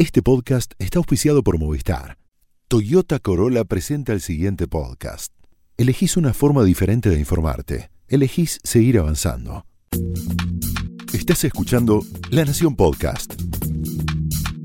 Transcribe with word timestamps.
Este 0.00 0.22
podcast 0.22 0.72
está 0.78 0.98
auspiciado 0.98 1.42
por 1.42 1.58
Movistar. 1.58 2.16
Toyota 2.68 3.18
Corolla 3.18 3.64
presenta 3.64 4.14
el 4.14 4.22
siguiente 4.22 4.66
podcast. 4.66 5.30
Elegís 5.76 6.16
una 6.16 6.32
forma 6.32 6.64
diferente 6.64 7.10
de 7.10 7.18
informarte. 7.18 7.90
Elegís 8.08 8.60
seguir 8.64 8.98
avanzando. 8.98 9.66
Estás 11.12 11.44
escuchando 11.44 12.02
La 12.30 12.46
Nación 12.46 12.76
Podcast. 12.76 13.34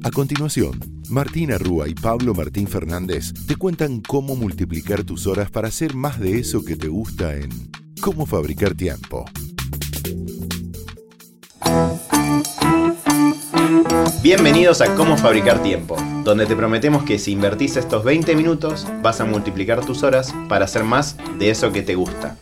A 0.05 0.11
continuación, 0.11 0.79
Martina 1.09 1.57
Rúa 1.57 1.89
y 1.89 1.95
Pablo 1.95 2.33
Martín 2.33 2.69
Fernández 2.69 3.33
te 3.45 3.57
cuentan 3.57 3.99
cómo 3.99 4.37
multiplicar 4.37 5.03
tus 5.03 5.27
horas 5.27 5.51
para 5.51 5.67
hacer 5.67 5.95
más 5.95 6.17
de 6.17 6.39
eso 6.39 6.63
que 6.63 6.77
te 6.77 6.87
gusta 6.87 7.35
en 7.35 7.49
Cómo 7.99 8.25
fabricar 8.25 8.73
tiempo. 8.73 9.25
Bienvenidos 14.21 14.81
a 14.81 14.93
Cómo 14.95 15.17
Fabricar 15.17 15.63
Tiempo, 15.63 15.97
donde 16.23 16.45
te 16.45 16.55
prometemos 16.55 17.03
que 17.03 17.17
si 17.17 17.31
invertís 17.31 17.77
estos 17.77 18.03
20 18.03 18.35
minutos 18.35 18.87
vas 19.01 19.21
a 19.21 19.25
multiplicar 19.25 19.83
tus 19.85 20.03
horas 20.03 20.33
para 20.47 20.65
hacer 20.65 20.83
más 20.83 21.17
de 21.39 21.49
eso 21.49 21.71
que 21.71 21.81
te 21.81 21.95
gusta. 21.95 22.35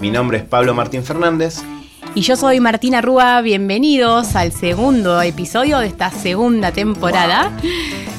Mi 0.00 0.10
nombre 0.10 0.38
es 0.38 0.44
Pablo 0.44 0.74
Martín 0.74 1.02
Fernández. 1.02 1.62
Y 2.14 2.20
yo 2.20 2.36
soy 2.36 2.60
Martina 2.60 3.00
Rúa, 3.00 3.40
bienvenidos 3.40 4.36
al 4.36 4.52
segundo 4.52 5.20
episodio 5.22 5.78
de 5.78 5.86
esta 5.86 6.10
segunda 6.10 6.70
temporada. 6.70 7.50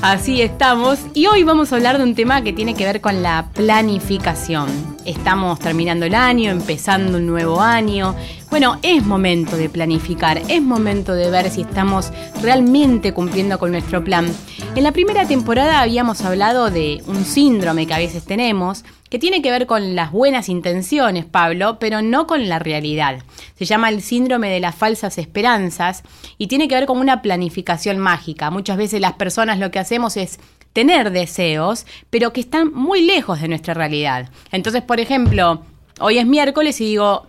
Así 0.02 0.42
estamos. 0.42 1.00
Y 1.14 1.28
hoy 1.28 1.44
vamos 1.44 1.72
a 1.72 1.78
hablar 1.78 1.98
de 1.98 2.04
un 2.04 2.16
tema 2.16 2.42
que 2.42 2.52
tiene 2.52 2.74
que 2.74 2.86
ver 2.86 3.00
con 3.00 3.24
la 3.24 3.48
planificación. 3.54 4.93
Estamos 5.06 5.60
terminando 5.60 6.06
el 6.06 6.16
año, 6.16 6.50
empezando 6.52 7.18
un 7.18 7.26
nuevo 7.26 7.60
año. 7.60 8.16
Bueno, 8.50 8.80
es 8.84 9.06
momento 9.06 9.58
de 9.58 9.68
planificar, 9.68 10.42
es 10.48 10.62
momento 10.62 11.14
de 11.14 11.30
ver 11.30 11.50
si 11.50 11.62
estamos 11.62 12.12
realmente 12.42 13.14
cumpliendo 13.14 13.60
con 13.60 13.72
nuestro 13.72 14.04
plan. 14.04 14.32
En 14.76 14.84
la 14.84 14.94
primera 14.94 15.28
temporada 15.28 15.82
habíamos 15.82 16.22
hablado 16.22 16.70
de 16.70 17.04
un 17.08 17.26
síndrome 17.26 17.86
que 17.86 17.94
a 17.94 17.98
veces 17.98 18.24
tenemos, 18.24 18.86
que 19.10 19.20
tiene 19.20 19.42
que 19.42 19.52
ver 19.52 19.68
con 19.68 19.94
las 19.94 20.12
buenas 20.12 20.48
intenciones, 20.48 21.26
Pablo, 21.26 21.78
pero 21.80 22.02
no 22.02 22.26
con 22.26 22.48
la 22.48 22.60
realidad. 22.60 23.20
Se 23.58 23.66
llama 23.66 23.90
el 23.90 24.02
síndrome 24.02 24.50
de 24.50 24.62
las 24.62 24.74
falsas 24.74 25.18
esperanzas 25.18 26.04
y 26.38 26.48
tiene 26.48 26.68
que 26.70 26.76
ver 26.76 26.86
con 26.86 27.00
una 27.00 27.22
planificación 27.22 27.98
mágica. 27.98 28.50
Muchas 28.52 28.78
veces 28.78 29.02
las 29.02 29.14
personas 29.14 29.60
lo 29.60 29.70
que 29.70 29.80
hacemos 29.80 30.16
es 30.16 30.40
tener 30.74 31.12
deseos, 31.12 31.86
pero 32.10 32.34
que 32.34 32.42
están 32.42 32.74
muy 32.74 33.02
lejos 33.04 33.42
de 33.42 33.48
nuestra 33.48 33.74
realidad. 33.74 34.30
Entonces, 34.52 34.82
por 34.82 35.00
ejemplo, 35.00 35.62
hoy 36.00 36.18
es 36.18 36.26
miércoles 36.26 36.82
y 36.82 36.86
digo, 36.86 37.28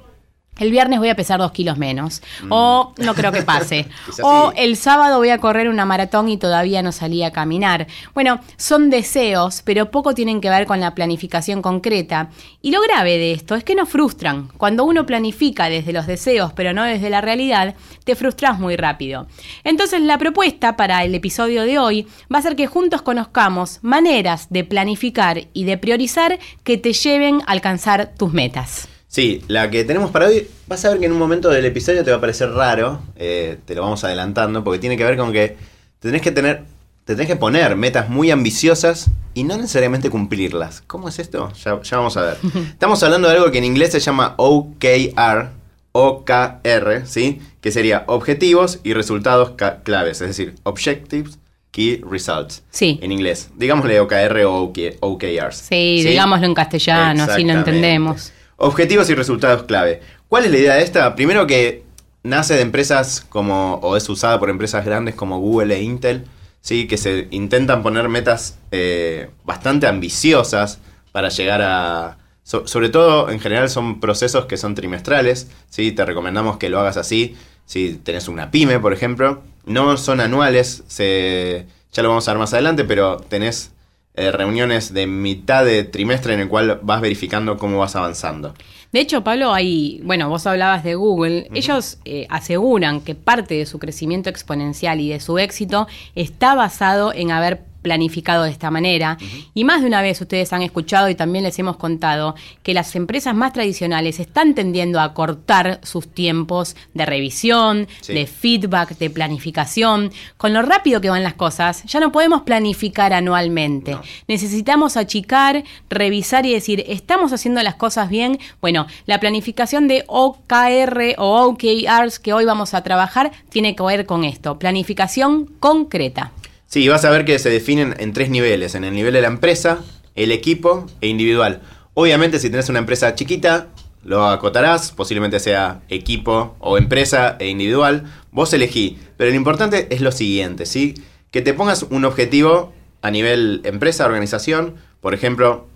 el 0.59 0.71
viernes 0.71 0.99
voy 0.99 1.09
a 1.09 1.17
pesar 1.17 1.41
dos 1.41 1.53
kilos 1.53 1.79
menos. 1.79 2.23
Mm. 2.43 2.49
O 2.51 2.95
no 2.99 3.15
creo 3.15 3.33
que 3.33 3.43
pase. 3.43 3.87
o 4.23 4.53
el 4.57 4.77
sábado 4.77 5.19
voy 5.19 5.31
a 5.31 5.39
correr 5.39 5.69
una 5.69 5.85
maratón 5.85 6.29
y 6.29 6.37
todavía 6.37 6.83
no 6.83 6.93
salí 6.93 7.23
a 7.23 7.33
caminar. 7.33 7.87
Bueno, 8.15 8.41
son 8.57 8.91
deseos, 8.91 9.63
pero 9.65 9.91
poco 9.91 10.15
tienen 10.15 10.41
que 10.41 10.51
ver 10.51 10.67
con 10.67 10.81
la 10.81 10.95
planificación 10.95 11.63
concreta. 11.63 12.31
Y 12.63 12.71
lo 12.71 12.81
grave 12.83 13.19
de 13.19 13.33
esto 13.33 13.55
es 13.55 13.65
que 13.65 13.75
nos 13.75 13.89
frustran. 13.89 14.49
Cuando 14.57 14.85
uno 14.85 15.07
planifica 15.07 15.69
desde 15.69 15.93
los 15.93 16.07
deseos, 16.07 16.53
pero 16.53 16.73
no 16.73 16.85
desde 16.85 17.11
la 17.11 17.21
realidad, 17.21 17.75
te 18.05 18.15
frustras 18.15 18.59
muy 18.59 18.77
rápido. 18.77 19.27
Entonces 19.65 20.01
la 20.01 20.19
propuesta 20.19 20.77
para 20.77 21.05
el 21.05 21.15
episodio 21.15 21.63
de 21.63 21.79
hoy 21.79 22.07
va 22.33 22.39
a 22.39 22.43
ser 22.43 22.57
que 22.57 22.67
juntos 22.67 23.03
conozcamos 23.03 23.79
maneras 23.83 24.49
de 24.51 24.65
planificar 24.65 25.49
y 25.53 25.65
de 25.65 25.79
priorizar 25.79 26.39
que 26.63 26.79
te 26.79 26.93
lleven 26.93 27.41
a 27.47 27.53
alcanzar 27.53 28.13
tus 28.17 28.33
metas. 28.33 28.89
Sí, 29.15 29.45
la 29.47 29.71
que 29.71 29.85
tenemos 29.85 30.11
para 30.11 30.27
hoy, 30.27 30.49
vas 30.67 30.85
a 30.85 30.91
ver 30.91 30.99
que 30.99 31.07
en 31.07 31.13
un 31.13 31.21
momento 31.21 31.49
del 31.49 31.65
episodio 31.65 32.03
te 32.03 32.11
va 32.11 32.17
a 32.17 32.21
parecer 32.21 32.51
raro, 32.51 33.01
eh, 33.15 33.59
te 33.65 33.77
lo 33.77 33.83
vamos 33.83 34.03
adelantando, 34.03 34.65
porque 34.65 34.81
tiene 34.81 34.97
que 34.97 35.05
ver 35.05 35.17
con 35.17 35.33
que 35.33 35.57
tenés 36.01 36.21
que 36.21 36.33
tener, 36.33 36.65
te 37.05 37.15
tenés 37.15 37.29
que 37.29 37.37
poner 37.37 37.77
metas 37.77 38.09
muy 38.09 38.33
ambiciosas 38.33 39.13
y 39.33 39.45
no 39.45 39.57
necesariamente 39.57 40.11
cumplirlas. 40.11 40.83
¿Cómo 40.89 41.09
es 41.09 41.21
esto? 41.21 41.53
Ya, 41.65 41.79
vamos 41.93 42.17
a 42.17 42.23
ver. 42.23 42.39
Estamos 42.71 43.01
hablando 43.05 43.29
de 43.29 43.37
algo 43.37 43.53
que 43.53 43.59
en 43.59 43.67
inglés 43.67 43.93
se 43.93 44.01
llama 44.01 44.35
OKR, 44.37 45.51
OKR, 45.93 47.07
¿sí? 47.07 47.41
Que 47.61 47.71
sería 47.71 48.03
objetivos 48.09 48.81
y 48.83 48.95
resultados 48.95 49.53
claves, 49.85 50.23
es 50.23 50.27
decir, 50.27 50.57
Objectives, 50.65 51.39
Key 51.71 52.03
Results. 52.11 52.65
Sí. 52.71 52.99
En 53.01 53.13
inglés. 53.13 53.51
Digámosle 53.55 54.01
OKR 54.01 54.45
o 54.45 54.73
OKRs. 55.01 55.55
Sí, 55.57 56.01
¿sí? 56.03 56.09
digámoslo 56.09 56.47
en 56.47 56.55
castellano, 56.55 57.23
así 57.23 57.45
lo 57.45 57.53
entendemos. 57.53 58.33
Objetivos 58.65 59.11
y 59.11 59.15
resultados 59.15 59.65
clave. 59.65 60.01
¿Cuál 60.27 60.47
es 60.47 60.51
la 60.51 60.57
idea 60.57 60.75
de 60.77 60.83
esta? 60.85 61.15
Primero 61.17 61.47
que 61.47 61.83
nace 62.23 62.55
de 62.55 62.63
empresas 62.63 63.21
como, 63.29 63.75
o 63.83 63.95
es 63.95 64.09
usada 64.09 64.41
por 64.41 64.49
empresas 64.49 64.87
grandes 64.87 65.15
como 65.15 65.39
Google 65.39 65.77
e 65.77 65.83
Intel, 65.83 66.25
¿sí? 66.63 66.87
que 66.87 66.97
se 66.97 67.29
intentan 67.31 67.83
poner 67.83 68.09
metas 68.09 68.57
eh, 68.71 69.29
bastante 69.45 69.87
ambiciosas 69.87 70.81
para 71.13 71.29
llegar 71.29 71.61
a... 71.61 72.17
sobre 72.43 72.89
todo, 72.89 73.29
en 73.29 73.39
general, 73.39 73.69
son 73.69 74.01
procesos 74.01 74.47
que 74.47 74.57
son 74.57 74.75
trimestrales, 74.75 75.51
¿sí? 75.69 75.93
te 75.93 76.07
recomendamos 76.07 76.57
que 76.57 76.71
lo 76.71 76.81
hagas 76.81 76.97
así, 76.97 77.37
si 77.67 77.97
tenés 77.97 78.29
una 78.29 78.51
pyme, 78.51 78.81
por 78.81 78.95
ejemplo. 78.95 79.43
No 79.67 79.99
son 79.99 80.23
anuales, 80.23 80.85
se, 80.87 81.67
ya 81.93 82.03
lo 82.03 82.09
vamos 82.09 82.27
a 82.27 82.33
ver 82.33 82.39
más 82.39 82.55
adelante, 82.55 82.85
pero 82.85 83.19
tenés 83.19 83.74
eh, 84.17 84.31
reuniones 84.31 84.95
de 84.95 85.07
mitad 85.07 85.65
de 85.65 85.83
trimestre 85.83 86.35
en 86.35 86.41
el 86.41 86.49
cual 86.49 86.79
vas 86.83 87.01
verificando 87.01 87.59
cómo 87.59 87.79
vas 87.79 87.97
avanzando. 87.97 88.55
De 88.93 89.01
hecho, 89.01 89.25
Pablo, 89.25 89.53
hay, 89.53 90.01
bueno, 90.05 90.29
vos 90.29 90.47
hablabas 90.47 90.85
de 90.85 90.95
Google, 90.95 91.49
ellos 91.53 91.99
eh, 92.05 92.29
aseguran 92.31 93.01
que 93.01 93.17
parte 93.17 93.55
de 93.55 93.67
su 93.67 93.81
crecimiento 93.81 94.31
exponencial 94.31 95.01
y 95.01 95.09
de 95.09 95.19
su 95.19 95.39
éxito 95.41 95.89
está 96.15 96.55
basado 96.55 97.13
en 97.13 97.33
haber 97.33 97.65
planificado 97.85 98.43
de 98.43 98.51
esta 98.51 98.73
manera. 98.73 99.17
Y 99.53 99.63
más 99.63 99.83
de 99.83 99.87
una 99.87 100.03
vez 100.03 100.21
ustedes 100.21 100.53
han 100.53 100.63
escuchado 100.63 101.09
y 101.09 101.15
también 101.15 101.45
les 101.45 101.57
hemos 101.61 101.77
contado 101.77 102.35
que 102.65 102.75
las 102.75 102.97
empresas 102.97 103.37
más 103.37 103.53
tradicionales 103.53 104.19
están 104.19 104.55
tendiendo 104.55 105.01
a 105.01 105.15
cortar 105.15 105.79
sus 105.85 106.09
tiempos 106.09 106.75
de 106.95 107.07
revisión, 107.07 107.87
de 108.09 108.27
feedback, 108.27 108.97
de 108.99 109.11
planificación. 109.11 110.11
Con 110.37 110.53
lo 110.53 110.63
rápido 110.63 111.01
que 111.01 111.11
van 111.11 111.23
las 111.23 111.35
cosas, 111.35 111.85
ya 111.85 112.01
no 112.01 112.11
podemos 112.11 112.43
planificar 112.43 113.13
anualmente. 113.13 113.97
Necesitamos 114.27 114.97
achicar, 114.97 115.63
revisar 115.91 116.47
y 116.47 116.55
decir, 116.55 116.85
¿estamos 116.89 117.33
haciendo 117.33 117.63
las 117.63 117.75
cosas 117.75 118.09
bien? 118.09 118.39
Bueno, 118.63 118.87
la 119.07 119.21
planificación 119.21 119.87
de 119.89 120.05
OKR 120.07 121.15
o 121.19 121.43
OKRs 121.43 122.19
que 122.19 122.33
hoy 122.33 122.47
vamos 122.47 122.73
a 122.73 122.83
trabajar 122.83 123.31
tiene 123.51 123.77
que 123.77 123.83
ver 123.83 124.07
con 124.07 124.25
esto, 124.25 124.59
planificación 124.59 125.47
concreta. 125.61 126.33
Sí, 126.75 126.89
vas 126.89 127.05
a 127.05 127.11
ver 127.11 127.25
que 127.25 127.39
se 127.39 127.51
definen 127.51 127.95
en 128.01 128.13
tres 128.13 128.31
niveles, 128.31 128.75
en 128.75 128.83
el 128.83 128.95
nivel 128.95 129.15
de 129.15 129.21
la 129.21 129.29
empresa, 129.29 129.85
el 130.17 130.33
equipo 130.33 130.87
e 131.01 131.07
individual. 131.07 131.63
Obviamente 131.95 132.41
si 132.41 132.51
tenés 132.51 132.69
una 132.69 132.81
empresa 132.81 133.15
chiquita, 133.15 133.69
lo 134.03 134.27
acotarás, 134.27 134.91
posiblemente 134.91 135.39
sea 135.39 135.83
equipo 135.89 136.57
o 136.59 136.77
empresa 136.77 137.37
e 137.39 137.47
individual, 137.47 138.13
vos 138.33 138.53
elegí. 138.53 138.99
Pero 139.17 139.31
lo 139.31 139.37
importante 139.37 139.87
es 139.95 140.01
lo 140.01 140.11
siguiente, 140.11 140.67
¿sí? 140.67 140.95
Que 141.31 141.43
te 141.43 141.55
pongas 141.55 141.85
un 141.91 142.05
objetivo 142.05 142.73
a 143.03 143.13
nivel 143.13 143.61
empresa, 143.63 144.05
organización, 144.05 144.75
por 145.01 145.15
ejemplo, 145.15 145.69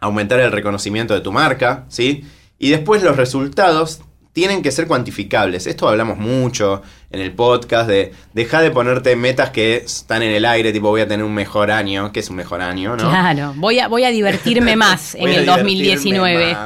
aumentar 0.00 0.40
el 0.40 0.50
reconocimiento 0.50 1.14
de 1.14 1.20
tu 1.20 1.30
marca, 1.30 1.84
¿sí? 1.88 2.24
Y 2.58 2.70
después 2.70 3.04
los 3.04 3.16
resultados 3.16 4.00
tienen 4.32 4.62
que 4.62 4.70
ser 4.70 4.86
cuantificables. 4.86 5.66
Esto 5.66 5.88
hablamos 5.88 6.18
mucho 6.18 6.82
en 7.10 7.20
el 7.20 7.32
podcast 7.32 7.88
de 7.88 8.12
deja 8.32 8.62
de 8.62 8.70
ponerte 8.70 9.14
metas 9.14 9.50
que 9.50 9.76
están 9.76 10.22
en 10.22 10.32
el 10.32 10.44
aire, 10.46 10.72
tipo 10.72 10.88
voy 10.88 11.02
a 11.02 11.08
tener 11.08 11.24
un 11.24 11.34
mejor 11.34 11.70
año, 11.70 12.12
que 12.12 12.20
es 12.20 12.30
un 12.30 12.36
mejor 12.36 12.62
año, 12.62 12.96
¿no? 12.96 13.10
Claro, 13.10 13.52
voy 13.56 13.78
a, 13.78 13.88
voy 13.88 14.04
a 14.04 14.10
divertirme 14.10 14.76
más 14.76 15.14
en 15.18 15.28
el 15.28 15.44
2019. 15.44 16.56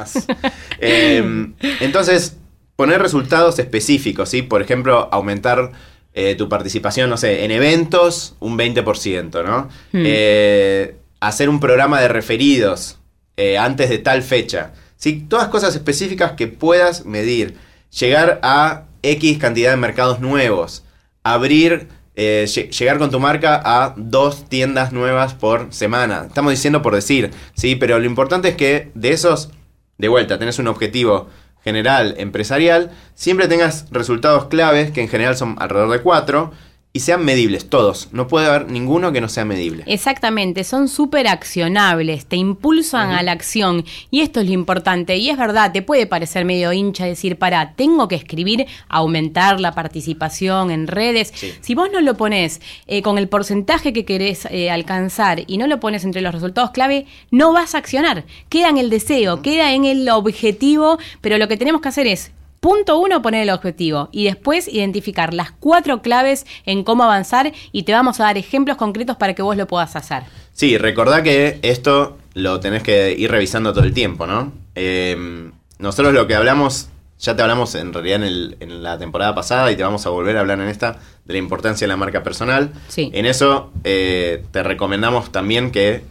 Em, 0.79 1.53
entonces, 1.81 2.37
poner 2.77 3.01
resultados 3.01 3.59
específicos, 3.59 4.29
¿sí? 4.29 4.43
Por 4.43 4.61
ejemplo, 4.61 5.09
aumentar 5.11 5.71
eh, 6.13 6.35
tu 6.35 6.47
participación, 6.47 7.09
no 7.09 7.17
sé, 7.17 7.43
en 7.43 7.51
eventos 7.51 8.35
un 8.39 8.57
20%, 8.57 9.43
¿no? 9.43 9.69
Hmm. 9.91 10.03
Eh, 10.05 10.95
hacer 11.19 11.49
un 11.49 11.59
programa 11.59 11.99
de 11.99 12.07
referidos 12.07 12.97
eh, 13.35 13.57
antes 13.57 13.89
de 13.89 13.97
tal 13.97 14.23
fecha. 14.23 14.71
¿Sí? 14.97 15.25
Todas 15.29 15.47
cosas 15.47 15.75
específicas 15.75 16.33
que 16.33 16.47
puedas 16.47 17.05
medir. 17.05 17.55
Llegar 17.97 18.39
a 18.43 18.83
X 19.01 19.37
cantidad 19.37 19.71
de 19.71 19.77
mercados 19.77 20.19
nuevos. 20.19 20.83
Abrir, 21.23 21.87
eh, 22.15 22.45
llegar 22.77 22.97
con 22.97 23.11
tu 23.11 23.19
marca 23.19 23.61
a 23.63 23.93
dos 23.95 24.49
tiendas 24.49 24.91
nuevas 24.91 25.33
por 25.33 25.73
semana. 25.73 26.25
Estamos 26.27 26.51
diciendo 26.51 26.81
por 26.81 26.95
decir, 26.95 27.31
¿sí? 27.55 27.75
Pero 27.75 27.99
lo 27.99 28.05
importante 28.05 28.49
es 28.49 28.55
que 28.55 28.91
de 28.93 29.11
esos, 29.11 29.51
de 29.97 30.07
vuelta, 30.07 30.37
tenés 30.37 30.59
un 30.59 30.67
objetivo 30.67 31.29
general, 31.63 32.15
empresarial, 32.17 32.91
siempre 33.13 33.47
tengas 33.47 33.87
resultados 33.91 34.45
claves, 34.45 34.91
que 34.91 35.01
en 35.01 35.09
general 35.09 35.35
son 35.35 35.55
alrededor 35.59 35.91
de 35.91 36.01
cuatro, 36.01 36.51
y 36.97 36.99
sean 36.99 37.23
medibles, 37.23 37.69
todos. 37.69 38.09
No 38.11 38.27
puede 38.27 38.47
haber 38.47 38.71
ninguno 38.71 39.11
que 39.11 39.21
no 39.21 39.29
sea 39.29 39.45
medible. 39.45 39.83
Exactamente, 39.85 40.63
son 40.63 40.87
súper 40.87 41.27
accionables, 41.27 42.25
te 42.25 42.37
impulsan 42.37 43.11
a 43.11 43.21
la 43.21 43.33
acción 43.33 43.85
y 44.09 44.21
esto 44.21 44.39
es 44.39 44.47
lo 44.47 44.53
importante. 44.53 45.15
Y 45.15 45.29
es 45.29 45.37
verdad, 45.37 45.71
te 45.71 45.83
puede 45.83 46.07
parecer 46.07 46.43
medio 46.43 46.73
hincha 46.73 47.05
decir, 47.05 47.37
para, 47.37 47.73
tengo 47.73 48.07
que 48.07 48.15
escribir, 48.15 48.65
aumentar 48.89 49.59
la 49.59 49.73
participación 49.73 50.71
en 50.71 50.87
redes. 50.87 51.31
Si 51.61 51.75
vos 51.75 51.89
no 51.93 52.01
lo 52.01 52.17
pones 52.17 52.61
eh, 52.87 53.03
con 53.03 53.19
el 53.19 53.29
porcentaje 53.29 53.93
que 53.93 54.03
querés 54.03 54.47
eh, 54.49 54.71
alcanzar 54.71 55.43
y 55.45 55.59
no 55.59 55.67
lo 55.67 55.79
pones 55.79 56.03
entre 56.03 56.21
los 56.21 56.33
resultados 56.33 56.71
clave, 56.71 57.05
no 57.29 57.53
vas 57.53 57.75
a 57.75 57.77
accionar. 57.77 58.25
Queda 58.49 58.69
en 58.69 58.79
el 58.79 58.89
deseo, 58.89 59.43
queda 59.43 59.73
en 59.73 59.85
el 59.85 60.09
objetivo, 60.09 60.97
pero 61.21 61.37
lo 61.37 61.47
que 61.47 61.57
tenemos 61.57 61.79
que 61.79 61.89
hacer 61.89 62.07
es 62.07 62.31
Punto 62.59 62.97
uno, 62.97 63.21
poner 63.21 63.43
el 63.43 63.49
objetivo 63.51 64.09
y 64.11 64.25
después 64.25 64.67
identificar 64.67 65.33
las 65.33 65.51
cuatro 65.51 66.01
claves 66.01 66.45
en 66.65 66.83
cómo 66.83 67.03
avanzar 67.03 67.53
y 67.71 67.83
te 67.83 67.93
vamos 67.93 68.19
a 68.19 68.23
dar 68.23 68.37
ejemplos 68.37 68.77
concretos 68.77 69.15
para 69.17 69.35
que 69.35 69.43
vos 69.43 69.55
lo 69.55 69.67
puedas 69.67 69.95
hacer. 69.95 70.23
Sí, 70.53 70.77
recordá 70.77 71.21
que 71.21 71.59
esto 71.61 72.17
lo 72.33 72.59
tenés 72.59 72.81
que 72.81 73.13
ir 73.13 73.29
revisando 73.29 73.73
todo 73.73 73.83
el 73.83 73.93
tiempo, 73.93 74.25
¿no? 74.25 74.53
Em, 74.73 75.51
nosotros 75.77 76.13
lo 76.13 76.25
que 76.25 76.33
hablamos, 76.33 76.89
ya 77.19 77.35
te 77.35 77.43
hablamos 77.43 77.75
en 77.75 77.93
realidad 77.93 78.23
en, 78.23 78.83
la 78.83 78.97
temporada 78.97 79.35
pasada 79.35 79.71
y 79.71 79.75
te 79.75 79.83
vamos 79.83 80.07
a 80.07 80.09
volver 80.09 80.35
a 80.37 80.39
hablar 80.39 80.59
en 80.59 80.67
esta 80.67 80.99
de 81.25 81.33
la 81.33 81.37
importancia 81.37 81.85
de 81.85 81.89
la 81.89 81.97
marca 81.97 82.23
personal. 82.23 82.73
Sí. 82.87 83.11
En 83.13 83.27
eso 83.27 83.71
eh, 83.83 84.43
te 84.51 84.63
recomendamos 84.63 85.31
también 85.31 85.71
que 85.71 86.01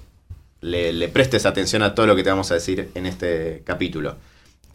le, 0.60 0.93
le 0.93 1.08
prestes 1.08 1.44
atención 1.44 1.82
a 1.82 1.96
todo 1.96 2.06
lo 2.06 2.14
que 2.14 2.22
te 2.22 2.31
vamos 2.31 2.52
a 2.52 2.54
decir 2.54 2.90
en 2.94 3.06
este 3.06 3.62
capítulo. 3.64 4.16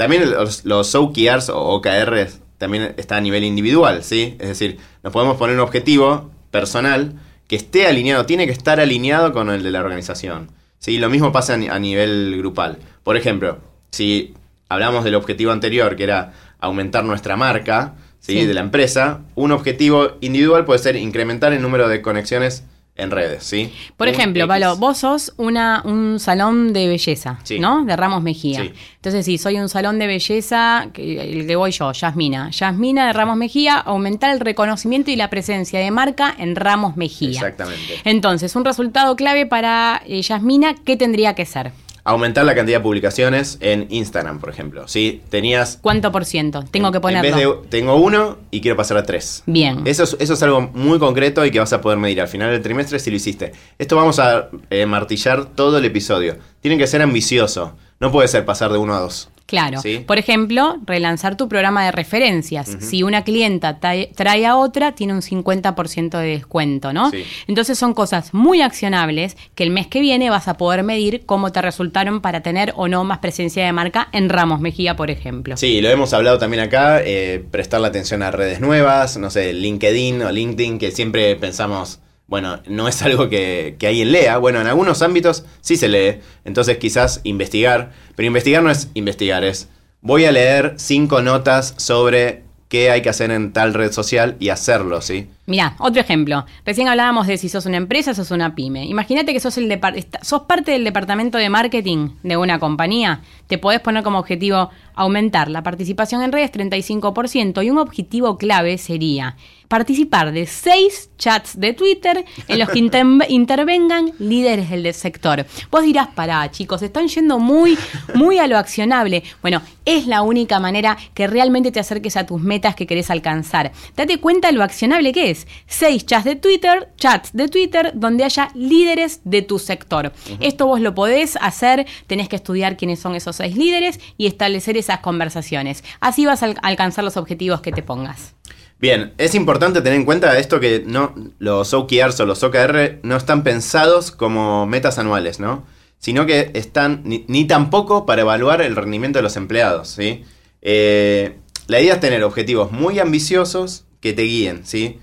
También 0.02 0.32
los, 0.32 0.66
los 0.66 0.96
OKRs 0.96 1.50
o 1.50 1.60
OKRs 1.76 2.40
también 2.58 2.96
está 2.98 3.18
a 3.18 3.22
nivel 3.22 3.44
individual, 3.44 4.04
¿sí? 4.04 4.36
Es 4.40 4.48
decir, 4.48 4.80
nos 5.04 5.14
podemos 5.14 5.38
poner 5.38 5.58
un 5.58 5.62
objetivo 5.62 6.32
personal 6.50 7.20
que 7.48 7.56
esté 7.56 7.86
alineado, 7.86 8.26
tiene 8.26 8.48
que 8.48 8.52
estar 8.52 8.80
alineado 8.80 9.32
con 9.32 9.52
el 9.52 9.62
de 9.62 9.70
la 9.70 9.80
organización. 9.80 10.50
¿sí? 10.80 10.98
Lo 10.98 11.08
mismo 11.08 11.32
pasa 11.32 11.54
a 11.54 11.78
nivel 11.78 12.36
grupal. 12.36 12.80
Por 13.04 13.16
ejemplo, 13.16 13.60
si 13.92 14.34
hablamos 14.70 15.04
del 15.04 15.14
objetivo 15.14 15.52
anterior, 15.52 15.96
que 15.96 16.06
era 16.06 16.34
aumentar 16.60 17.04
nuestra 17.04 17.38
marca 17.38 17.94
¿sí? 18.22 18.44
de 18.44 18.56
la 18.56 18.62
empresa, 18.62 19.22
un 19.36 19.52
objetivo 19.52 20.14
individual 20.22 20.66
puede 20.66 20.80
ser 20.80 20.96
incrementar 20.96 21.54
el 21.54 21.62
número 21.62 21.88
de 21.88 22.02
conexiones 22.02 22.64
en 23.02 23.12
redes, 23.12 23.44
¿sí? 23.44 23.74
Por 23.98 24.08
ejemplo, 24.08 24.48
Palo, 24.48 24.78
vos 24.78 25.00
sos 25.00 25.34
una, 25.38 25.82
un 25.84 26.20
salón 26.20 26.72
de 26.72 26.88
belleza, 26.88 27.40
¿no? 27.60 27.84
De 27.84 27.96
Ramos 27.96 28.22
Mejía. 28.22 28.72
Entonces, 28.96 29.26
si 29.26 29.38
soy 29.38 29.58
un 29.58 29.70
salón 29.70 29.98
de 29.98 30.08
belleza, 30.08 30.90
que, 30.94 31.20
el 31.20 31.48
que 31.48 31.56
voy 31.56 31.72
yo, 31.72 31.92
Yasmina. 31.92 32.52
Yasmina 32.52 33.08
de 33.08 33.14
Ramos 33.14 33.38
Mejía, 33.38 33.78
aumentar 33.78 34.32
el 34.32 34.40
reconocimiento 34.40 35.10
y 35.10 35.16
la 35.16 35.30
presencia 35.30 35.80
de 35.80 35.90
marca 35.90 36.34
en 36.38 36.56
Ramos 36.56 36.98
Mejía. 36.98 37.32
Exactamente. 37.32 38.02
Entonces, 38.06 38.56
un 38.56 38.66
resultado 38.66 39.16
clave 39.16 39.46
para 39.46 40.02
eh, 40.06 40.22
Yasmina, 40.22 40.76
¿qué 40.76 40.96
tendría 40.96 41.34
que 41.34 41.46
ser? 41.46 41.72
Aumentar 42.04 42.46
la 42.46 42.56
cantidad 42.56 42.80
de 42.80 42.84
publicaciones 42.84 43.58
en 43.62 43.88
Instagram, 43.90 44.40
por 44.40 44.50
ejemplo. 44.50 44.88
Si 44.88 45.22
tenías... 45.30 45.80
¿Cuánto 45.82 46.12
por 46.12 46.26
ciento? 46.26 46.64
Tengo 46.72 46.92
que 46.92 47.00
ponerlo. 47.00 47.30
En 47.30 47.36
vez 47.36 47.46
de, 47.46 47.68
tengo 47.70 47.96
uno 47.96 48.38
y 48.52 48.62
quiero 48.62 48.78
pasar 48.78 48.98
a 48.98 49.04
tres. 49.04 49.44
Bien. 49.46 49.82
Eso 49.86 50.04
es, 50.04 50.18
eso 50.20 50.34
es 50.34 50.44
algo 50.44 50.62
muy 50.74 51.00
concreto 51.00 51.46
y 51.46 51.52
que 51.52 51.60
vas 51.60 51.74
a 51.74 51.82
poder 51.82 51.98
medir 51.98 52.22
al 52.22 52.28
final 52.28 52.52
del 52.52 52.62
trimestre 52.62 53.00
si 53.00 53.10
lo 53.10 53.18
hiciste. 53.18 53.54
Esto 53.78 53.96
vamos 53.96 54.20
a 54.20 54.50
eh, 54.70 54.86
martillar 54.86 55.46
todo 55.46 55.78
el 55.78 55.86
episodio. 55.86 56.38
Tiene 56.62 56.78
que 56.78 56.88
ser 56.88 57.02
ambicioso. 57.02 57.76
No 58.00 58.12
puede 58.12 58.28
ser 58.28 58.46
pasar 58.46 58.72
de 58.72 58.78
uno 58.78 58.96
a 58.96 59.00
dos. 59.00 59.31
Claro. 59.52 59.82
Por 60.08 60.18
ejemplo, 60.18 60.78
relanzar 60.86 61.36
tu 61.36 61.50
programa 61.50 61.84
de 61.84 61.92
referencias. 61.92 62.78
Si 62.80 63.04
una 63.04 63.26
clienta 63.26 63.80
trae 63.80 64.46
a 64.46 64.56
otra, 64.56 64.94
tiene 64.94 65.14
un 65.14 65.22
50% 65.22 66.18
de 66.18 66.28
descuento, 66.28 66.94
¿no? 66.94 67.12
Entonces 67.48 67.78
son 67.78 67.94
cosas 67.94 68.34
muy 68.34 68.62
accionables 68.62 69.36
que 69.54 69.64
el 69.64 69.72
mes 69.72 69.88
que 69.88 70.00
viene 70.00 70.30
vas 70.30 70.48
a 70.48 70.56
poder 70.56 70.84
medir 70.84 71.26
cómo 71.26 71.52
te 71.52 71.62
resultaron 71.62 72.22
para 72.22 72.40
tener 72.40 72.72
o 72.78 72.88
no 72.88 73.04
más 73.04 73.20
presencia 73.20 73.66
de 73.66 73.74
marca 73.74 74.08
en 74.14 74.30
Ramos 74.30 74.62
Mejía, 74.62 74.96
por 74.96 75.12
ejemplo. 75.12 75.58
Sí, 75.58 75.82
lo 75.82 75.90
hemos 75.90 76.14
hablado 76.14 76.38
también 76.38 76.64
acá, 76.64 77.02
eh, 77.04 77.44
prestar 77.52 77.82
la 77.82 77.90
atención 77.90 78.24
a 78.24 78.32
redes 78.32 78.62
nuevas, 78.62 79.18
no 79.18 79.30
sé, 79.30 79.52
LinkedIn 79.52 80.22
o 80.22 80.32
LinkedIn, 80.32 80.80
que 80.80 80.92
siempre 80.92 81.36
pensamos 81.36 82.00
bueno, 82.32 82.62
no 82.66 82.88
es 82.88 83.02
algo 83.02 83.28
que, 83.28 83.76
que, 83.78 83.88
alguien 83.88 84.14
lea. 84.14 84.38
Bueno, 84.38 84.62
en 84.62 84.68
algunos 84.68 85.02
ámbitos 85.02 85.46
sí 85.60 85.76
se 85.76 85.90
lee. 85.90 86.22
Entonces 86.46 86.78
quizás 86.78 87.20
investigar. 87.26 87.92
Pero 88.16 88.28
investigar 88.28 88.64
no 88.64 88.72
es 88.72 88.90
investigar, 88.94 89.44
es 89.44 89.68
voy 90.00 90.24
a 90.24 90.32
leer 90.32 90.76
cinco 90.78 91.22
notas 91.22 91.74
sobre 91.76 92.44
qué 92.72 92.90
hay 92.90 93.02
que 93.02 93.10
hacer 93.10 93.32
en 93.32 93.52
tal 93.52 93.74
red 93.74 93.92
social 93.92 94.38
y 94.40 94.48
hacerlo, 94.48 95.02
¿sí? 95.02 95.28
Mira, 95.46 95.76
otro 95.78 96.00
ejemplo. 96.00 96.46
Recién 96.66 96.88
hablábamos 96.88 97.28
de 97.28 97.38
si 97.38 97.50
sos 97.50 97.66
una 97.66 97.76
empresa 97.76 98.14
sos 98.14 98.32
una 98.32 98.56
pyme. 98.56 98.86
Imagínate 98.86 99.34
que 99.34 99.42
sos, 99.42 99.58
el 99.58 99.78
sos 100.22 100.44
parte 100.44 100.72
del 100.72 100.86
departamento 100.86 101.38
de 101.38 101.50
marketing 101.50 102.12
de 102.24 102.38
una 102.38 102.60
compañía. 102.60 103.20
Te 103.48 103.58
podés 103.58 103.82
poner 103.82 104.04
como 104.04 104.20
objetivo 104.20 104.70
aumentar 104.96 105.50
la 105.50 105.64
participación 105.64 106.22
en 106.22 106.32
redes 106.32 106.54
35% 106.54 107.62
y 107.62 107.70
un 107.70 107.78
objetivo 107.78 108.38
clave 108.38 108.78
sería 108.78 109.36
participar 109.72 110.34
de 110.34 110.48
seis 110.48 111.10
chats 111.18 111.58
de 111.58 111.72
Twitter 111.72 112.26
en 112.50 112.60
los 112.60 112.68
que 112.68 112.80
intervengan 113.30 114.12
líderes 114.20 114.70
del 114.70 114.94
sector. 114.94 115.46
Vos 115.72 115.84
dirás, 115.84 116.10
pará, 116.10 116.52
chicos, 116.52 116.82
están 116.82 117.08
yendo 117.08 117.40
muy, 117.40 117.78
muy 118.14 118.38
a 118.38 118.48
lo 118.48 118.58
accionable. 118.58 119.24
Bueno, 119.42 119.62
es 119.86 120.08
la 120.08 120.24
única 120.24 120.60
manera 120.60 120.98
que 121.14 121.26
realmente 121.26 121.72
te 121.72 121.80
acerques 121.80 122.18
a 122.18 122.26
tus 122.26 122.42
metas 122.42 122.76
que 122.76 122.86
querés 122.86 123.10
alcanzar. 123.10 123.72
Date 123.96 124.20
cuenta 124.20 124.52
lo 124.52 124.62
accionable 124.62 125.14
que 125.14 125.32
es. 125.32 125.48
Seis 125.68 126.06
chats 126.06 126.26
de 126.26 126.36
Twitter, 126.36 126.92
chats 126.98 127.32
de 127.32 127.48
Twitter 127.48 127.94
donde 127.96 128.26
haya 128.26 128.50
líderes 128.54 129.22
de 129.24 129.42
tu 129.42 129.58
sector. 129.58 130.12
Esto 130.42 130.68
vos 130.68 130.82
lo 130.82 130.94
podés 130.94 131.38
hacer, 131.38 131.88
tenés 132.08 132.28
que 132.28 132.36
estudiar 132.36 132.76
quiénes 132.76 133.00
son 133.00 133.16
esos 133.16 133.38
seis 133.38 133.56
líderes 133.56 134.02
y 134.18 134.28
establecer 134.28 134.76
esas 134.76 135.00
conversaciones. 135.00 135.86
Así 136.02 136.26
vas 136.26 136.44
a 136.44 136.54
alcanzar 136.62 137.06
los 137.06 137.16
objetivos 137.16 137.62
que 137.62 137.72
te 137.72 137.84
pongas. 137.84 138.36
Bien, 138.82 139.14
es 139.20 139.36
importante 139.36 139.82
tener 139.82 140.00
en 140.00 140.06
cuenta 140.06 140.40
esto 140.40 140.60
que 140.60 140.84
no 140.84 141.14
los 141.38 141.72
OKRs 141.72 142.20
o 142.20 142.26
los 142.26 142.42
OKR 142.42 143.00
no 143.04 143.16
están 143.16 143.44
pensados 143.44 144.10
como 144.10 144.66
metas 144.66 144.98
anuales, 144.98 145.40
¿no? 145.40 145.64
Sino 146.00 146.26
que 146.26 146.50
están 146.56 147.04
ni, 147.06 147.46
tampoco 147.46 148.08
para 148.08 148.24
evaluar 148.24 148.60
el 148.64 148.76
rendimiento 148.76 149.20
de 149.20 149.24
los 149.24 149.38
empleados, 149.38 149.90
¿sí? 149.90 150.24
Eh, 150.64 151.38
la 151.68 151.80
idea 151.80 151.94
es 151.94 152.00
tener 152.00 152.24
objetivos 152.24 152.72
muy 152.72 152.98
ambiciosos 152.98 153.86
que 154.00 154.14
te 154.14 154.24
guíen, 154.24 154.66
¿sí? 154.66 155.00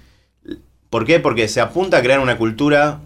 ¿Por 0.91 1.07
qué? 1.07 1.21
Porque 1.21 1.47
se 1.47 1.61
apunta 1.61 1.99
a 1.99 2.03
crear 2.03 2.19
una 2.19 2.37
cultura 2.37 3.01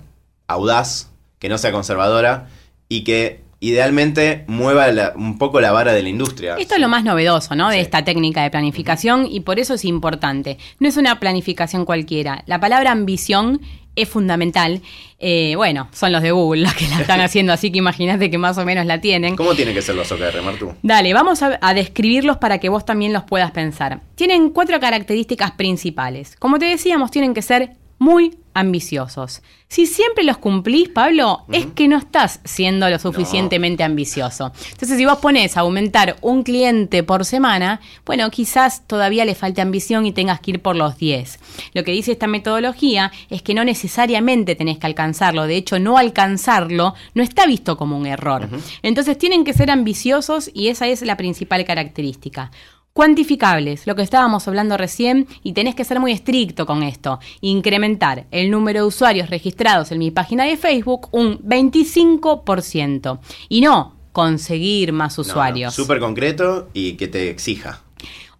audaz, 0.47 1.11
que 1.39 1.51
no 1.51 1.59
sea 1.59 1.73
conservadora 1.73 2.49
y 2.89 3.05
que 3.05 3.43
idealmente 3.63 4.45
mueva 4.49 5.13
un 5.15 5.39
poco 5.39 5.61
la 5.61 5.71
vara 5.71 5.93
de 5.93 6.03
la 6.03 6.09
industria. 6.09 6.57
Esto 6.59 6.75
es 6.75 6.81
lo 6.81 6.89
más 6.89 7.05
novedoso, 7.05 7.55
¿no? 7.55 7.71
De 7.71 7.81
esta 7.81 8.05
técnica 8.05 8.43
de 8.43 8.51
planificación 8.51 9.27
y 9.31 9.41
por 9.41 9.61
eso 9.61 9.75
es 9.75 9.85
importante. 9.85 10.59
No 10.81 10.89
es 10.89 10.97
una 10.97 11.21
planificación 11.21 11.85
cualquiera. 11.85 12.43
La 12.47 12.59
palabra 12.59 12.91
ambición 12.91 13.61
es 13.95 14.09
fundamental. 14.09 14.81
Eh, 15.21 15.55
bueno, 15.55 15.89
son 15.93 16.11
los 16.11 16.23
de 16.23 16.33
Google 16.33 16.63
los 16.63 16.75
que 16.75 16.89
la 16.89 17.01
están 17.01 17.21
haciendo, 17.23 17.53
así 17.53 17.71
que 17.71 17.79
imagínate 17.79 18.33
que 18.33 18.39
más 18.39 18.59
o 18.59 18.65
menos 18.65 18.85
la 18.85 19.01
tienen. 19.01 19.37
¿Cómo 19.37 19.55
tienen 19.55 19.75
que 19.75 19.83
ser 19.83 19.95
los 19.95 20.11
OKR, 20.11 20.43
Martu? 20.43 20.75
Dale, 20.83 21.15
vamos 21.15 21.41
a, 21.45 21.61
a, 21.63 21.73
describirlos 21.73 22.39
para 22.39 22.59
que 22.59 22.69
vos 22.69 22.85
también 22.85 23.13
los 23.13 23.23
puedas 23.23 23.53
pensar. 23.53 24.01
Tienen 24.17 24.51
cuatro 24.51 24.81
características 24.81 25.53
principales. 25.53 26.35
Como 26.37 26.59
te 26.59 26.65
decíamos, 26.65 27.13
tienen 27.13 27.33
que 27.33 27.43
ser 27.43 27.77
muy 28.03 28.37
ambiciosos. 28.53 29.43
Si 29.69 29.87
siempre 29.87 30.25
los 30.25 30.37
cumplís, 30.37 30.89
Pablo, 30.89 31.45
es 31.53 31.67
que 31.67 31.87
no 31.87 31.97
estás 31.97 32.41
siendo 32.45 32.91
lo 32.91 32.99
suficientemente 32.99 33.85
ambicioso. 33.85 34.53
Entonces, 34.73 34.99
si 34.99 35.05
vos 35.07 35.19
pones 35.19 35.57
a 35.57 35.61
aumentar 35.61 36.17
un 36.21 36.43
cliente 36.43 37.05
por 37.05 37.25
semana, 37.25 37.81
bueno, 38.05 38.29
quizás 38.31 38.87
todavía 38.89 39.25
le 39.25 39.37
falte 39.37 39.61
ambición 39.63 40.05
y 40.05 40.13
tengas 40.13 40.41
que 40.41 40.51
ir 40.51 40.61
por 40.61 40.75
los 40.75 40.99
10. 40.99 41.39
Lo 41.75 41.85
que 41.85 41.93
dice 41.93 42.11
esta 42.13 42.27
metodología 42.27 43.13
es 43.31 43.41
que 43.41 43.55
no 43.55 43.65
necesariamente 43.65 44.57
tenés 44.57 44.79
que 44.79 44.89
alcanzarlo. 44.89 45.47
De 45.47 45.57
hecho, 45.57 45.79
no 45.79 45.97
alcanzarlo 45.97 46.95
no 47.15 47.23
está 47.23 47.47
visto 47.47 47.77
como 47.77 47.97
un 47.97 48.07
error. 48.07 48.49
Entonces, 48.83 49.17
tienen 49.17 49.45
que 49.45 49.55
ser 49.55 49.71
ambiciosos 49.71 50.51
y 50.53 50.69
esa 50.69 50.89
es 50.89 51.03
la 51.03 51.17
principal 51.17 51.65
característica. 51.65 52.51
Cuantificables, 52.93 53.87
lo 53.87 53.95
que 53.95 54.03
estábamos 54.03 54.47
hablando 54.47 54.77
recién, 54.77 55.27
y 55.43 55.55
tenés 55.55 55.75
que 55.75 55.85
ser 55.85 55.99
muy 55.99 56.13
estricto 56.13 56.67
con 56.67 56.83
esto. 56.83 57.21
Incrementar 57.41 58.27
el 58.31 58.51
número 58.51 58.81
de 58.81 58.87
usuarios 58.87 59.31
registrados 59.31 59.93
en 59.93 59.99
mi 59.99 60.11
página 60.11 60.45
de 60.45 60.59
Facebook 60.59 61.09
un 61.11 61.39
25%. 61.39 63.19
Y 63.49 63.63
no 63.63 63.97
conseguir 64.13 64.93
más 64.93 65.19
usuarios. 65.19 65.75
Súper 65.75 66.01
concreto 66.01 66.69
y 66.75 66.93
que 66.95 67.09
te 67.09 67.31
exija. 67.31 67.81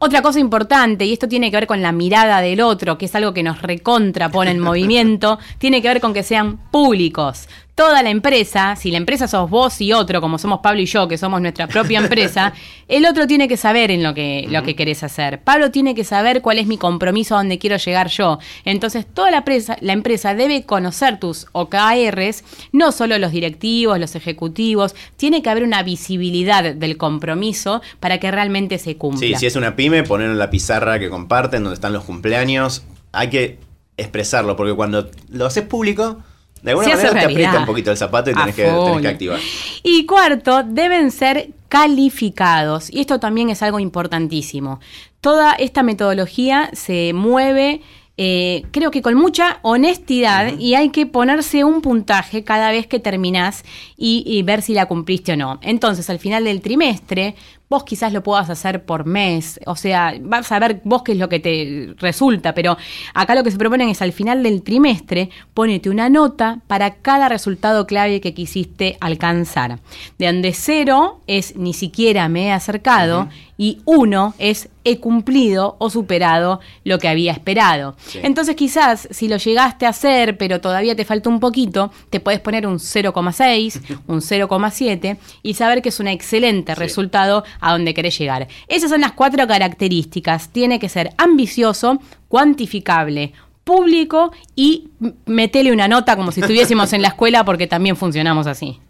Otra 0.05 0.21
cosa 0.21 0.41
importante, 0.41 1.05
y 1.05 1.13
esto 1.13 1.29
tiene 1.29 1.49
que 1.49 1.59
ver 1.59 1.69
con 1.69 1.81
la 1.81 1.93
mirada 1.93 2.41
del 2.41 2.61
otro, 2.61 2.99
que 2.99 3.05
es 3.05 3.15
algo 3.15 3.33
que 3.33 3.45
nos 3.45 3.63
recontra 3.63 4.31
pone 4.31 4.51
en 4.51 4.59
movimiento, 4.61 5.39
tiene 5.59 5.81
que 5.81 5.87
ver 5.87 6.01
con 6.01 6.13
que 6.13 6.25
sean 6.25 6.59
públicos. 6.73 7.49
Toda 7.75 8.03
la 8.03 8.11
empresa, 8.11 8.77
si 8.77 8.91
la 8.91 8.99
empresa 8.99 9.27
sos 9.27 9.49
vos 9.49 9.81
y 9.81 9.93
otro, 9.93 10.21
como 10.21 10.39
somos 10.39 10.61
Pablo 10.61 10.81
y 10.83 10.87
yo, 10.87 11.09
que 11.09 11.17
somos 11.17 11.41
nuestra 11.41 11.67
propia 11.67 12.01
empresa, 12.01 12.53
el 12.89 13.07
otro 13.07 13.27
tiene 13.27 13.49
que 13.49 13.57
saber 13.57 13.91
en 13.91 14.03
lo 14.03 14.13
que, 14.15 14.47
lo 14.51 14.63
que 14.63 14.77
querés 14.77 15.03
hacer. 15.03 15.41
Pablo 15.41 15.71
tiene 15.71 15.95
que 15.95 16.05
saber 16.05 16.43
cuál 16.43 16.59
es 16.59 16.67
mi 16.67 16.77
compromiso 16.77 17.35
a 17.35 17.39
dónde 17.39 17.59
quiero 17.59 17.77
llegar 17.77 18.09
yo. 18.09 18.39
Entonces, 18.65 19.07
toda 19.07 19.31
la 19.31 19.39
empresa, 19.39 19.77
la 19.81 19.95
empresa 19.95 20.35
debe 20.35 20.65
conocer 20.65 21.19
tus 21.19 21.47
OKRs, 21.53 22.45
no 22.73 22.93
solo 22.93 23.17
los 23.19 23.33
directivos, 23.33 23.99
los 23.99 24.15
ejecutivos, 24.17 24.95
tiene 25.17 25.43
que 25.43 25.49
haber 25.49 25.65
una 25.65 25.83
visibilidad 25.83 26.75
del 26.75 26.97
compromiso 26.99 27.81
para 28.01 28.21
que 28.21 28.31
realmente 28.31 28.79
se 28.79 28.97
cumpla. 28.97 29.21
Sí, 29.21 29.35
si 29.35 29.47
es 29.47 29.57
una 29.57 29.77
pyme, 29.77 30.03
poner 30.03 30.31
en 30.31 30.39
la 30.39 30.51
pizarra 30.51 30.99
que 30.99 31.09
comparten, 31.09 31.63
donde 31.65 31.75
están 31.75 31.95
los 31.95 32.05
cumpleaños, 32.05 32.85
hay 33.13 33.31
que 33.31 33.59
expresarlo, 33.97 34.57
porque 34.57 34.75
cuando 34.75 35.11
lo 35.31 35.47
haces 35.47 35.65
público, 35.65 36.23
de 36.63 36.71
alguna 36.71 36.89
manera 36.89 37.09
te 37.09 37.15
realidad. 37.15 37.31
aprieta 37.31 37.59
un 37.59 37.67
poquito 37.67 37.91
el 37.91 37.97
zapato 37.97 38.31
y 38.31 38.35
tenés 38.35 38.55
que, 38.55 38.65
tenés 38.65 39.01
que 39.01 39.09
activar. 39.09 39.41
Y 39.83 40.07
cuarto, 40.07 40.63
deben 40.63 41.11
ser 41.11 41.51
calificados. 41.69 42.91
Y 42.93 43.01
esto 43.01 43.19
también 43.19 43.51
es 43.51 43.63
algo 43.63 43.81
importantísimo. 43.81 44.81
Toda 45.21 45.53
esta 45.55 45.83
metodología 45.83 46.71
se 46.73 47.13
mueve, 47.15 47.81
eh, 48.17 48.65
creo 48.71 48.91
que 48.91 49.03
con 49.03 49.15
mucha 49.15 49.59
honestidad, 49.63 50.59
y 50.59 50.75
hay 50.75 50.91
que 50.91 51.07
ponerse 51.07 51.65
un 51.65 51.81
puntaje 51.81 52.45
cada 52.45 52.71
vez 52.71 52.87
que 52.87 52.99
terminás 53.01 53.65
y, 53.97 54.23
y 54.27 54.43
ver 54.43 54.63
si 54.63 54.75
la 54.75 54.87
cumpliste 54.87 55.33
o 55.33 55.37
no. 55.37 55.59
Entonces, 55.63 56.11
al 56.11 56.19
final 56.19 56.45
del 56.45 56.61
trimestre, 56.61 57.35
vos 57.73 57.85
quizás 57.85 58.13
lo 58.13 58.23
puedas 58.23 58.51
hacer 58.51 58.85
por 58.85 59.07
mes, 59.07 59.59
o 59.65 59.77
sea, 59.77 60.13
vas 60.21 60.53
a 60.53 60.59
ver 60.59 60.83
vos 60.85 61.03
qué 61.03 61.13
es 61.13 61.19
lo 61.19 61.31
que 61.31 61.41
te 61.41 61.95
resulta, 61.97 62.53
pero 62.53 62.77
acá 63.15 63.35
lo 63.35 63.43
que 63.43 63.51
se 63.51 63.57
proponen 63.57 63.89
es 63.89 64.03
al 64.03 64.13
final 64.13 64.43
del 64.43 64.63
trimestre, 64.63 65.31
ponete 65.55 65.89
una 65.89 66.11
nota 66.11 66.61
para 66.67 66.97
cada 66.97 67.31
resultado 67.31 67.87
clave 67.87 68.21
que 68.21 68.35
quisiste 68.35 68.99
alcanzar. 69.01 69.79
De 70.19 70.27
donde 70.27 70.53
cero 70.53 71.23
es 71.27 71.57
ni 71.57 71.73
siquiera 71.73 72.29
me 72.29 72.49
he 72.49 72.53
acercado 72.53 73.31
y 73.57 73.81
uno 73.87 74.35
es 74.39 74.69
he 74.85 74.99
cumplido 74.99 75.77
o 75.79 75.91
superado 75.91 76.61
lo 76.85 76.99
que 76.99 77.09
había 77.09 77.33
esperado. 77.33 77.97
Sí. 78.07 78.21
Entonces 78.23 78.57
quizás 78.57 79.09
si 79.11 79.29
lo 79.29 79.37
llegaste 79.37 79.87
a 79.87 79.91
hacer, 79.91 80.37
pero 80.39 80.61
todavía 80.61 80.97
te 80.97 81.05
falta 81.05 81.29
un 81.29 81.41
poquito, 81.41 81.93
te 82.11 82.21
puedes 82.21 82.41
poner 82.41 82.67
un 82.67 82.79
0,6, 82.79 83.81
un 84.07 84.21
0,7 84.21 85.17
y 85.43 85.55
saber 85.55 85.83
que 85.83 85.91
es 85.91 86.01
un 86.01 86.09
excelente 86.09 86.75
Sí. 86.75 86.79
resultado 86.81 87.45
a 87.61 87.73
donde 87.73 87.95
querés 87.95 88.19
llegar. 88.19 88.49
Esas 88.69 88.91
son 88.91 89.01
las 89.03 89.13
cuatro 89.13 89.47
características. 89.47 90.49
Tiene 90.51 90.79
que 90.79 90.89
ser 90.89 91.11
ambicioso, 91.17 92.01
cuantificable, 92.29 93.33
público 93.65 94.33
y 94.57 94.89
metele 95.27 95.73
una 95.73 95.87
nota 95.89 96.17
como 96.17 96.33
si 96.33 96.41
estuviésemos 96.41 96.93
en 96.93 97.03
la 97.03 97.09
escuela 97.09 97.45
porque 97.45 97.67
también 97.67 97.97
funcionamos 97.97 98.47
así. 98.47 98.81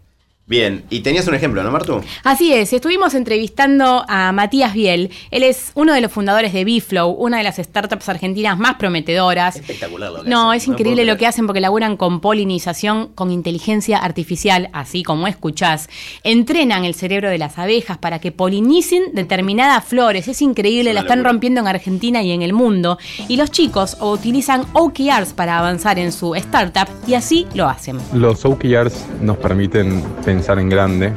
Bien, 0.45 0.83
y 0.89 0.99
tenías 0.99 1.25
un 1.29 1.35
ejemplo, 1.35 1.63
¿no, 1.63 1.71
Martu? 1.71 2.01
Así 2.25 2.51
es, 2.51 2.73
estuvimos 2.73 3.13
entrevistando 3.13 4.03
a 4.09 4.33
Matías 4.33 4.73
Biel. 4.73 5.09
Él 5.31 5.41
es 5.41 5.71
uno 5.73 5.93
de 5.93 6.01
los 6.01 6.11
fundadores 6.11 6.51
de 6.51 6.65
Biflow, 6.65 7.11
una 7.11 7.37
de 7.37 7.43
las 7.43 7.55
startups 7.55 8.09
argentinas 8.09 8.59
más 8.59 8.75
prometedoras. 8.75 9.55
Espectacular 9.55 10.11
lo 10.11 10.23
que 10.23 10.29
No, 10.29 10.51
hacen, 10.51 10.57
es 10.57 10.67
no 10.67 10.73
increíble 10.73 11.05
lo 11.05 11.15
que 11.15 11.27
hacen 11.27 11.45
porque 11.47 11.61
laburan 11.61 11.95
con 11.95 12.19
polinización, 12.19 13.07
con 13.15 13.31
inteligencia 13.31 13.99
artificial, 13.99 14.69
así 14.73 15.01
como 15.01 15.27
escuchás. 15.29 15.87
Entrenan 16.25 16.83
el 16.83 16.93
cerebro 16.93 17.29
de 17.29 17.37
las 17.37 17.57
abejas 17.57 17.97
para 17.97 18.19
que 18.19 18.33
polinicen 18.33 19.13
determinadas 19.13 19.85
flores. 19.85 20.27
Es 20.27 20.41
increíble, 20.41 20.89
Es 20.89 20.95
la 20.95 21.01
están 21.01 21.23
rompiendo 21.23 21.61
en 21.61 21.67
Argentina 21.67 22.21
y 22.21 22.33
en 22.33 22.41
el 22.41 22.51
mundo. 22.51 22.97
Y 23.29 23.37
los 23.37 23.49
chicos 23.49 23.95
utilizan 24.01 24.65
OKRs 24.73 25.31
para 25.31 25.57
avanzar 25.57 25.99
en 25.99 26.11
su 26.11 26.35
startup 26.35 26.89
y 27.07 27.13
así 27.13 27.47
lo 27.53 27.69
hacen. 27.69 27.97
Los 28.13 28.43
OKRs 28.43 29.05
nos 29.21 29.37
permiten 29.37 30.03
pensar 30.25 30.32
en 30.33 30.69
grande 30.69 31.13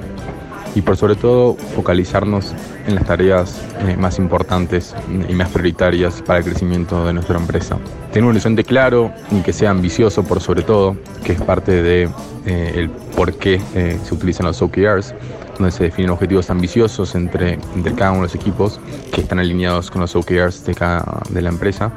y 0.74 0.82
por 0.82 0.96
sobre 0.96 1.16
todo 1.16 1.54
focalizarnos 1.74 2.52
en 2.86 2.94
las 2.94 3.04
tareas 3.04 3.62
eh, 3.80 3.96
más 3.96 4.18
importantes 4.18 4.94
y 5.28 5.32
más 5.32 5.48
prioritarias 5.48 6.22
para 6.22 6.40
el 6.40 6.44
crecimiento 6.44 7.06
de 7.06 7.14
nuestra 7.14 7.38
empresa. 7.38 7.78
Tener 8.12 8.24
un 8.24 8.30
horizonte 8.30 8.62
claro 8.62 9.10
y 9.30 9.40
que 9.40 9.52
sea 9.52 9.70
ambicioso 9.70 10.22
por 10.22 10.40
sobre 10.40 10.62
todo, 10.62 10.96
que 11.24 11.32
es 11.32 11.40
parte 11.40 11.82
de 11.82 12.10
eh, 12.44 12.72
el 12.74 12.90
por 12.90 13.32
qué 13.34 13.60
eh, 13.74 13.98
se 14.04 14.14
utilizan 14.14 14.46
los 14.46 14.60
OKRs, 14.60 15.14
donde 15.58 15.72
se 15.72 15.84
definen 15.84 16.10
objetivos 16.10 16.50
ambiciosos 16.50 17.14
entre, 17.14 17.58
entre 17.74 17.94
cada 17.94 18.12
uno 18.12 18.20
de 18.20 18.26
los 18.26 18.34
equipos 18.34 18.80
que 19.12 19.22
están 19.22 19.38
alineados 19.38 19.90
con 19.90 20.02
los 20.02 20.14
OKRs 20.14 20.64
de 20.64 20.74
cada 20.74 21.22
de 21.30 21.42
la 21.42 21.48
empresa, 21.48 21.92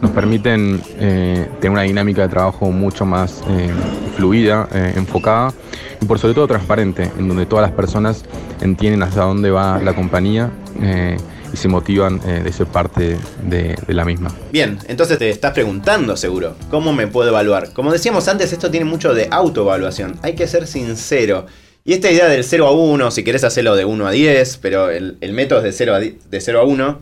nos 0.00 0.10
permiten 0.10 0.80
eh, 0.98 1.48
tener 1.60 1.70
una 1.70 1.82
dinámica 1.82 2.22
de 2.22 2.28
trabajo 2.28 2.70
mucho 2.70 3.06
más 3.06 3.42
eh, 3.48 3.70
fluida, 4.16 4.68
eh, 4.72 4.92
enfocada 4.96 5.52
y 6.00 6.04
por 6.04 6.18
sobre 6.18 6.34
todo 6.34 6.46
transparente, 6.46 7.10
en 7.18 7.28
donde 7.28 7.46
todas 7.46 7.62
las 7.62 7.72
personas 7.72 8.24
entienden 8.60 9.02
hasta 9.02 9.22
dónde 9.22 9.50
va 9.50 9.80
la 9.82 9.94
compañía 9.94 10.50
eh, 10.80 11.16
y 11.52 11.56
se 11.56 11.68
motivan 11.68 12.20
eh, 12.26 12.40
de 12.44 12.52
ser 12.52 12.66
parte 12.66 13.16
de, 13.42 13.76
la 13.88 14.04
misma. 14.04 14.30
Bien, 14.52 14.78
entonces 14.86 15.18
te 15.18 15.30
estás 15.30 15.52
preguntando 15.52 16.16
seguro, 16.16 16.56
¿cómo 16.70 16.92
me 16.92 17.06
puedo 17.06 17.30
evaluar? 17.30 17.72
Como 17.72 17.92
decíamos 17.92 18.28
antes, 18.28 18.52
esto 18.52 18.70
tiene 18.70 18.84
mucho 18.84 19.14
de 19.14 19.28
autoevaluación, 19.30 20.18
hay 20.22 20.34
que 20.34 20.46
ser 20.46 20.66
sincero. 20.66 21.46
Y 21.84 21.94
esta 21.94 22.10
idea 22.10 22.28
del 22.28 22.44
0 22.44 22.66
a 22.66 22.72
1, 22.72 23.10
si 23.10 23.24
querés 23.24 23.44
hacerlo 23.44 23.74
de 23.74 23.86
1 23.86 24.06
a 24.06 24.10
10, 24.10 24.58
pero 24.58 24.90
el, 24.90 25.16
método 25.32 25.60
es 25.60 25.64
de 25.64 25.72
0 25.72 25.94
a, 25.94 26.00
de 26.00 26.40
0 26.40 26.60
a 26.60 26.64
1, 26.64 27.00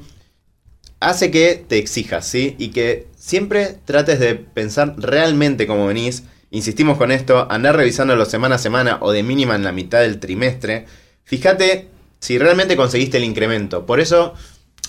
hace 1.00 1.30
que 1.30 1.64
te 1.66 1.78
exijas, 1.78 2.26
¿sí? 2.26 2.54
Y 2.58 2.68
que 2.68 3.08
siempre 3.16 3.76
trates 3.84 4.20
de 4.20 4.36
pensar 4.36 4.94
realmente 4.96 5.66
cómo 5.66 5.86
venís. 5.86 6.22
Insistimos 6.56 6.96
con 6.96 7.12
esto, 7.12 7.46
andar 7.50 7.76
revisándolo 7.76 8.24
semana 8.24 8.54
a 8.54 8.58
semana 8.58 8.96
o 9.02 9.12
de 9.12 9.22
mínima 9.22 9.54
en 9.56 9.62
la 9.62 9.72
mitad 9.72 10.00
del 10.00 10.18
trimestre. 10.18 10.86
Fíjate 11.22 11.90
si 12.18 12.38
realmente 12.38 12.76
conseguiste 12.76 13.18
el 13.18 13.24
incremento. 13.24 13.84
Por 13.84 14.00
eso 14.00 14.32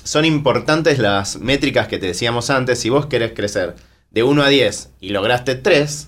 son 0.06 0.24
importantes 0.24 0.98
las 0.98 1.42
métricas 1.42 1.90
que 1.90 1.98
te 1.98 2.06
decíamos 2.06 2.52
antes. 2.52 2.80
Si 2.80 2.90
vos 2.90 3.08
querés 3.08 3.34
crecer 3.34 3.76
de 4.12 4.24
1 4.24 4.44
a 4.44 4.48
10 4.48 4.92
y 5.02 5.10
lograste 5.10 5.56
3, 5.56 6.08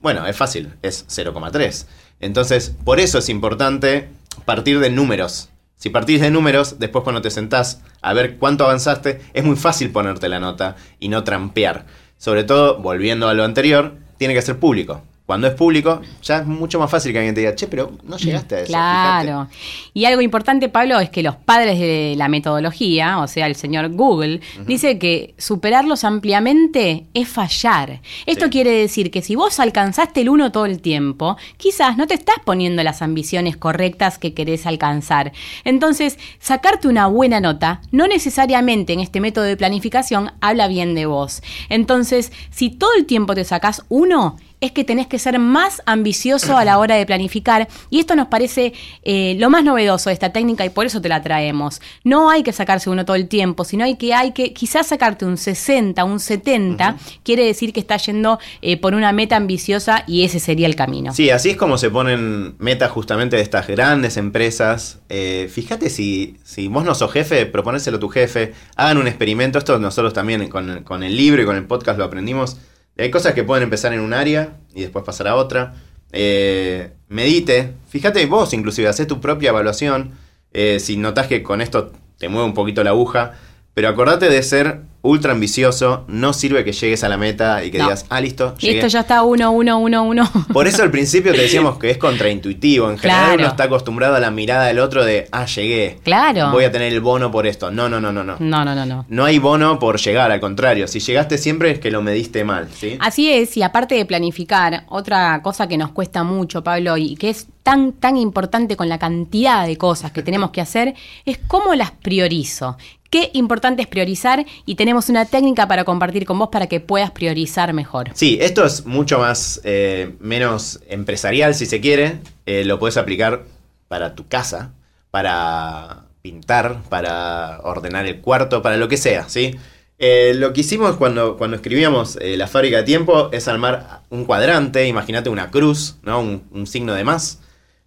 bueno, 0.00 0.26
es 0.26 0.36
fácil, 0.36 0.74
es 0.82 1.06
0,3. 1.06 1.86
Entonces, 2.18 2.74
por 2.84 2.98
eso 2.98 3.18
es 3.20 3.28
importante 3.28 4.08
partir 4.46 4.80
de 4.80 4.90
números. 4.90 5.50
Si 5.76 5.90
partís 5.90 6.20
de 6.20 6.32
números, 6.32 6.80
después 6.80 7.04
cuando 7.04 7.22
te 7.22 7.30
sentás 7.30 7.82
a 8.02 8.14
ver 8.14 8.36
cuánto 8.38 8.64
avanzaste, 8.64 9.20
es 9.32 9.44
muy 9.44 9.54
fácil 9.54 9.92
ponerte 9.92 10.28
la 10.28 10.40
nota 10.40 10.74
y 10.98 11.08
no 11.08 11.22
trampear. 11.22 11.86
Sobre 12.16 12.42
todo, 12.42 12.78
volviendo 12.78 13.28
a 13.28 13.34
lo 13.34 13.44
anterior, 13.44 14.07
tiene 14.18 14.34
que 14.34 14.42
ser 14.42 14.58
público. 14.58 15.00
Cuando 15.28 15.46
es 15.46 15.52
público, 15.52 16.00
ya 16.22 16.38
es 16.38 16.46
mucho 16.46 16.78
más 16.78 16.90
fácil 16.90 17.12
que 17.12 17.18
alguien 17.18 17.34
te 17.34 17.42
diga, 17.42 17.54
che, 17.54 17.66
pero 17.66 17.92
no 18.02 18.16
llegaste 18.16 18.54
a 18.54 18.58
eso. 18.60 18.66
fíjate". 18.68 19.26
Claro. 19.26 19.48
Y 19.92 20.06
algo 20.06 20.22
importante, 20.22 20.70
Pablo, 20.70 20.98
es 21.00 21.10
que 21.10 21.22
los 21.22 21.36
padres 21.36 21.78
de 21.78 22.14
la 22.16 22.28
metodología, 22.28 23.18
o 23.18 23.28
sea, 23.28 23.46
el 23.46 23.54
señor 23.54 23.90
Google, 23.90 24.40
dice 24.66 24.98
que 24.98 25.34
superarlos 25.36 26.02
ampliamente 26.04 27.04
es 27.12 27.28
fallar. 27.28 28.00
Esto 28.24 28.46
Sí. 28.46 28.50
quiere 28.52 28.70
decir 28.70 29.10
que 29.10 29.20
si 29.20 29.34
vos 29.34 29.60
alcanzaste 29.60 30.22
el 30.22 30.30
uno 30.30 30.50
todo 30.50 30.64
el 30.64 30.80
tiempo, 30.80 31.36
quizás 31.58 31.98
no 31.98 32.06
te 32.06 32.14
estás 32.14 32.36
poniendo 32.46 32.82
las 32.82 33.02
ambiciones 33.02 33.58
correctas 33.58 34.16
que 34.18 34.32
querés 34.32 34.64
alcanzar. 34.64 35.32
Entonces, 35.64 36.18
sacarte 36.40 36.88
una 36.88 37.06
buena 37.06 37.38
nota 37.40 37.82
no 37.92 38.06
necesariamente 38.06 38.94
en 38.94 39.00
este 39.00 39.20
método 39.20 39.44
de 39.44 39.58
planificación 39.58 40.32
habla 40.40 40.68
bien 40.68 40.94
de 40.94 41.04
vos. 41.04 41.42
Entonces, 41.68 42.32
si 42.50 42.70
todo 42.70 42.92
el 42.96 43.04
tiempo 43.04 43.34
te 43.34 43.44
sacás 43.44 43.84
uno, 43.90 44.38
es 44.60 44.72
que 44.72 44.84
tenés 44.84 45.06
que 45.06 45.18
ser 45.18 45.38
más 45.38 45.82
ambicioso 45.86 46.56
a 46.56 46.64
la 46.64 46.78
hora 46.78 46.96
de 46.96 47.06
planificar 47.06 47.68
y 47.90 48.00
esto 48.00 48.16
nos 48.16 48.28
parece 48.28 48.72
eh, 49.02 49.36
lo 49.38 49.50
más 49.50 49.64
novedoso 49.64 50.10
de 50.10 50.14
esta 50.14 50.32
técnica 50.32 50.64
y 50.64 50.70
por 50.70 50.86
eso 50.86 51.00
te 51.00 51.08
la 51.08 51.22
traemos. 51.22 51.80
No 52.04 52.30
hay 52.30 52.42
que 52.42 52.52
sacarse 52.52 52.90
uno 52.90 53.04
todo 53.04 53.16
el 53.16 53.28
tiempo, 53.28 53.64
sino 53.64 53.84
hay 53.84 53.96
que, 53.96 54.14
hay 54.14 54.32
que 54.32 54.52
quizás 54.52 54.88
sacarte 54.88 55.24
un 55.24 55.36
60, 55.36 56.02
un 56.04 56.20
70, 56.20 56.96
quiere 57.22 57.44
decir 57.44 57.72
que 57.72 57.80
estás 57.80 58.06
yendo 58.06 58.38
eh, 58.62 58.76
por 58.76 58.94
una 58.94 59.12
meta 59.12 59.36
ambiciosa 59.36 60.04
y 60.06 60.24
ese 60.24 60.40
sería 60.40 60.66
el 60.66 60.74
camino. 60.74 61.12
Sí, 61.12 61.30
así 61.30 61.50
es 61.50 61.56
como 61.56 61.78
se 61.78 61.90
ponen 61.90 62.56
metas 62.58 62.90
justamente 62.90 63.36
de 63.36 63.42
estas 63.42 63.66
grandes 63.66 64.16
empresas. 64.16 64.98
Eh, 65.08 65.48
fíjate 65.52 65.90
si, 65.90 66.36
si 66.44 66.68
vos 66.68 66.84
no 66.84 66.94
sos 66.94 67.12
jefe, 67.12 67.46
proponéselo 67.46 67.98
a 67.98 68.00
tu 68.00 68.08
jefe, 68.08 68.54
hagan 68.76 68.98
un 68.98 69.06
experimento. 69.06 69.58
Esto 69.58 69.78
nosotros 69.78 70.12
también 70.12 70.48
con, 70.48 70.82
con 70.82 71.02
el 71.02 71.16
libro 71.16 71.42
y 71.42 71.44
con 71.44 71.56
el 71.56 71.64
podcast 71.64 71.98
lo 71.98 72.04
aprendimos. 72.04 72.56
Hay 72.98 73.10
cosas 73.10 73.32
que 73.32 73.44
pueden 73.44 73.62
empezar 73.62 73.92
en 73.92 74.00
un 74.00 74.12
área 74.12 74.56
y 74.74 74.82
después 74.82 75.04
pasar 75.04 75.28
a 75.28 75.36
otra. 75.36 75.74
Eh, 76.12 76.92
medite, 77.08 77.74
fíjate 77.88 78.26
vos 78.26 78.52
inclusive, 78.52 78.88
hacé 78.88 79.06
tu 79.06 79.20
propia 79.20 79.50
evaluación. 79.50 80.12
Eh, 80.52 80.80
si 80.80 80.96
notás 80.96 81.28
que 81.28 81.42
con 81.42 81.60
esto 81.60 81.92
te 82.18 82.28
mueve 82.28 82.46
un 82.46 82.54
poquito 82.54 82.82
la 82.82 82.90
aguja, 82.90 83.34
Pero 83.78 83.90
acordate 83.90 84.28
de 84.28 84.42
ser 84.42 84.80
ultra 85.02 85.30
ambicioso. 85.30 86.04
No 86.08 86.32
sirve 86.32 86.64
que 86.64 86.72
llegues 86.72 87.04
a 87.04 87.08
la 87.08 87.16
meta 87.16 87.62
y 87.62 87.70
que 87.70 87.78
No. 87.78 87.84
digas, 87.84 88.06
ah, 88.08 88.20
listo, 88.20 88.56
llegué. 88.56 88.72
Listo, 88.74 88.88
ya 88.88 89.00
está 89.02 89.22
uno, 89.22 89.52
uno, 89.52 89.78
uno, 89.78 90.02
uno. 90.02 90.28
Por 90.52 90.66
eso 90.66 90.82
al 90.82 90.90
principio 90.90 91.30
te 91.32 91.42
decíamos 91.42 91.78
que 91.78 91.88
es 91.90 91.96
contraintuitivo. 91.98 92.90
En 92.90 92.98
general 92.98 93.24
Claro. 93.26 93.38
uno 93.42 93.46
está 93.46 93.62
acostumbrado 93.64 94.16
a 94.16 94.20
la 94.20 94.32
mirada 94.32 94.66
del 94.66 94.80
otro 94.80 95.04
de, 95.04 95.28
ah, 95.30 95.46
llegué. 95.46 96.00
Claro. 96.02 96.50
Voy 96.50 96.64
a 96.64 96.72
tener 96.72 96.92
el 96.92 97.00
bono 97.00 97.30
por 97.30 97.46
esto. 97.46 97.70
No, 97.70 97.88
no, 97.88 98.00
no, 98.00 98.10
no, 98.12 98.24
no. 98.24 98.34
No, 98.40 98.64
no, 98.64 98.74
no, 98.74 98.84
no. 98.84 99.06
No 99.08 99.24
hay 99.24 99.38
bono 99.38 99.78
por 99.78 100.00
llegar, 100.00 100.32
al 100.32 100.40
contrario. 100.40 100.88
Si 100.88 100.98
llegaste 100.98 101.38
siempre 101.38 101.70
es 101.70 101.78
que 101.78 101.92
lo 101.92 102.02
mediste 102.02 102.42
mal, 102.42 102.68
¿sí? 102.74 102.96
Así 102.98 103.32
es, 103.32 103.56
y 103.56 103.62
aparte 103.62 103.94
de 103.94 104.04
planificar, 104.06 104.82
otra 104.88 105.40
cosa 105.40 105.68
que 105.68 105.78
nos 105.78 105.92
cuesta 105.92 106.24
mucho, 106.24 106.64
Pablo, 106.64 106.96
y 106.96 107.14
que 107.14 107.30
es 107.30 107.46
tan, 107.62 107.92
tan 107.92 108.16
importante 108.16 108.76
con 108.76 108.88
la 108.88 108.98
cantidad 108.98 109.66
de 109.66 109.76
cosas 109.76 110.10
que 110.10 110.22
tenemos 110.22 110.50
que 110.50 110.62
hacer, 110.62 110.94
es 111.26 111.38
cómo 111.46 111.74
las 111.74 111.90
priorizo. 111.92 112.76
Qué 113.10 113.30
importante 113.32 113.80
es 113.80 113.88
priorizar 113.88 114.44
y 114.66 114.74
tenemos 114.74 115.08
una 115.08 115.24
técnica 115.24 115.66
para 115.66 115.84
compartir 115.84 116.26
con 116.26 116.38
vos 116.38 116.50
para 116.52 116.66
que 116.66 116.80
puedas 116.80 117.10
priorizar 117.10 117.72
mejor. 117.72 118.10
Sí, 118.12 118.38
esto 118.40 118.66
es 118.66 118.84
mucho 118.84 119.18
más, 119.18 119.62
eh, 119.64 120.14
menos 120.20 120.80
empresarial 120.88 121.54
si 121.54 121.64
se 121.64 121.80
quiere. 121.80 122.18
Eh, 122.44 122.64
lo 122.66 122.78
puedes 122.78 122.98
aplicar 122.98 123.44
para 123.88 124.14
tu 124.14 124.28
casa, 124.28 124.74
para 125.10 126.04
pintar, 126.20 126.82
para 126.90 127.60
ordenar 127.62 128.04
el 128.04 128.20
cuarto, 128.20 128.60
para 128.60 128.76
lo 128.76 128.88
que 128.88 128.98
sea, 128.98 129.26
¿sí? 129.30 129.54
Eh, 129.98 130.34
lo 130.36 130.52
que 130.52 130.60
hicimos 130.60 130.96
cuando, 130.96 131.36
cuando 131.36 131.56
escribíamos 131.56 132.18
La 132.20 132.46
fábrica 132.46 132.76
de 132.76 132.82
tiempo 132.84 133.30
es 133.32 133.48
armar 133.48 134.02
un 134.10 134.26
cuadrante, 134.26 134.86
imagínate 134.86 135.30
una 135.30 135.50
cruz, 135.50 135.96
¿no? 136.02 136.20
Un, 136.20 136.66
signo 136.66 136.92
de 136.92 137.04
más, 137.04 137.40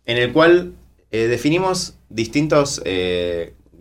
en 0.06 0.18
el 0.18 0.34
cual 0.34 0.74
definimos 1.12 1.96
distintos 2.10 2.82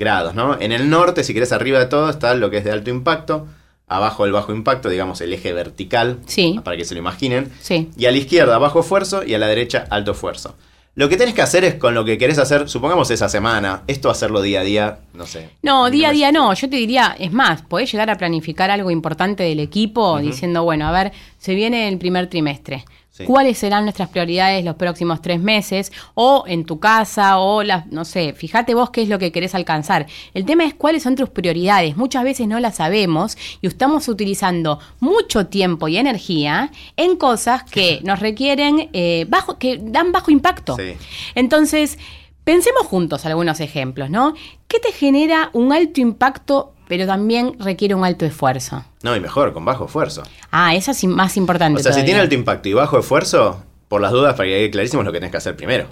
grados, 0.01 0.35
¿no? 0.35 0.59
En 0.61 0.73
el 0.73 0.91
norte, 0.91 1.23
si 1.23 1.33
querés 1.33 1.53
arriba 1.53 1.79
de 1.79 1.87
todo, 1.87 2.11
está 2.11 2.35
lo 2.35 2.51
que 2.51 2.57
es 2.57 2.65
de 2.65 2.73
alto 2.73 2.91
impacto, 2.91 3.47
abajo 3.87 4.25
el 4.25 4.33
bajo 4.33 4.53
impacto, 4.53 4.89
digamos 4.89 5.21
el 5.21 5.33
eje 5.33 5.53
vertical, 5.53 6.19
Sí. 6.27 6.59
para 6.65 6.77
que 6.77 6.85
se 6.85 6.95
lo 6.95 7.01
imaginen, 7.01 7.53
Sí. 7.61 7.91
y 7.97 8.07
a 8.07 8.11
la 8.11 8.17
izquierda 8.19 8.59
bajo 8.59 8.81
esfuerzo 8.81 9.23
y 9.25 9.35
a 9.35 9.39
la 9.39 9.47
derecha 9.47 9.87
alto 9.91 10.11
esfuerzo. 10.13 10.57
Lo 10.97 11.09
que 11.09 11.17
tenés 11.17 11.35
que 11.35 11.43
hacer 11.43 11.65
es 11.65 11.75
con 11.77 11.95
lo 11.95 12.05
que 12.05 12.19
querés 12.19 12.39
hacer, 12.39 12.69
supongamos 12.69 13.11
esa 13.13 13.29
semana, 13.29 13.83
esto 13.87 14.11
hacerlo 14.11 14.43
día 14.43 14.61
a 14.61 14.65
día, 14.65 14.99
no 15.15 15.25
sé. 15.25 15.51
No, 15.63 15.89
día 15.89 16.09
a 16.09 16.13
día 16.13 16.33
no. 16.33 16.53
Yo 16.53 16.69
te 16.69 16.77
diría, 16.77 17.15
es 17.19 17.33
más, 17.33 17.63
podés 17.63 17.91
llegar 17.93 18.11
a 18.11 18.17
planificar 18.17 18.71
algo 18.73 18.91
importante 18.91 19.45
del 19.45 19.61
equipo 19.61 20.19
diciendo, 20.19 20.65
bueno, 20.65 20.89
a 20.89 20.93
ver, 20.93 21.13
se 21.39 21.55
viene 21.55 21.89
el 21.89 21.97
primer 21.99 22.27
trimestre. 22.29 22.85
Sí. 23.21 23.25
¿Cuáles 23.27 23.59
serán 23.59 23.85
nuestras 23.85 24.09
prioridades 24.09 24.65
los 24.65 24.77
próximos 24.77 25.23
tres 25.23 25.41
meses? 25.41 25.93
O 26.15 26.45
en 26.47 26.65
tu 26.65 26.81
casa, 26.81 27.39
o 27.39 27.63
las, 27.63 27.87
no 27.87 28.05
sé, 28.05 28.33
fíjate 28.33 28.75
vos 28.75 28.91
qué 28.91 29.03
es 29.03 29.09
lo 29.09 29.19
que 29.19 29.33
querés 29.33 29.55
alcanzar. 29.55 30.07
El 30.35 30.45
tema 30.45 30.65
es 30.65 30.75
cuáles 30.75 31.03
son 31.03 31.17
tus 31.17 31.29
prioridades. 31.29 31.97
Muchas 31.97 32.25
veces 32.25 32.47
no 32.49 32.59
las 32.61 32.77
sabemos 32.77 33.37
y 33.61 33.67
estamos 33.67 34.09
utilizando 34.09 34.79
mucho 35.01 35.47
tiempo 35.47 35.89
y 35.89 35.97
energía 35.97 36.71
en 36.97 37.17
cosas 37.17 37.65
que 37.65 38.01
nos 38.05 38.21
requieren 38.21 38.89
eh, 38.93 39.27
bajo, 39.29 39.59
que 39.59 39.79
dan 39.81 40.13
bajo 40.13 40.31
impacto. 40.31 40.77
Sí. 40.77 40.95
Entonces, 41.35 41.99
pensemos 42.45 42.87
juntos 42.87 43.27
algunos 43.27 43.61
ejemplos, 43.61 44.11
¿no? 44.11 44.35
¿Qué 44.69 44.79
te 44.79 44.93
genera 44.93 45.51
un 45.53 45.73
alto 45.73 46.01
impacto, 46.01 46.75
pero 46.91 47.07
también 47.07 47.55
requiere 47.61 47.95
un 47.95 48.05
alto 48.05 48.27
esfuerzo? 48.27 48.85
No, 49.05 49.15
y 49.15 49.21
mejor, 49.21 49.53
con 49.53 49.65
bajo 49.65 49.85
esfuerzo. 49.85 50.25
Ah, 50.51 50.75
eso 50.75 50.91
es 50.91 51.05
más 51.05 51.37
importante. 51.37 51.79
O 51.79 51.83
sea, 51.85 51.93
si 51.93 52.05
tiene 52.05 52.19
alto 52.19 52.35
impacto 52.35 52.69
y 52.69 52.73
bajo 52.73 52.99
esfuerzo, 52.99 53.63
por 53.87 54.01
las 54.01 54.11
dudas, 54.11 54.35
para 54.35 54.49
que 54.49 54.57
quede 54.57 54.71
clarísimo, 54.73 55.03
es 55.03 55.07
lo 55.07 55.13
que 55.13 55.21
tenés 55.21 55.31
que 55.31 55.37
hacer 55.37 55.55
primero. 55.55 55.87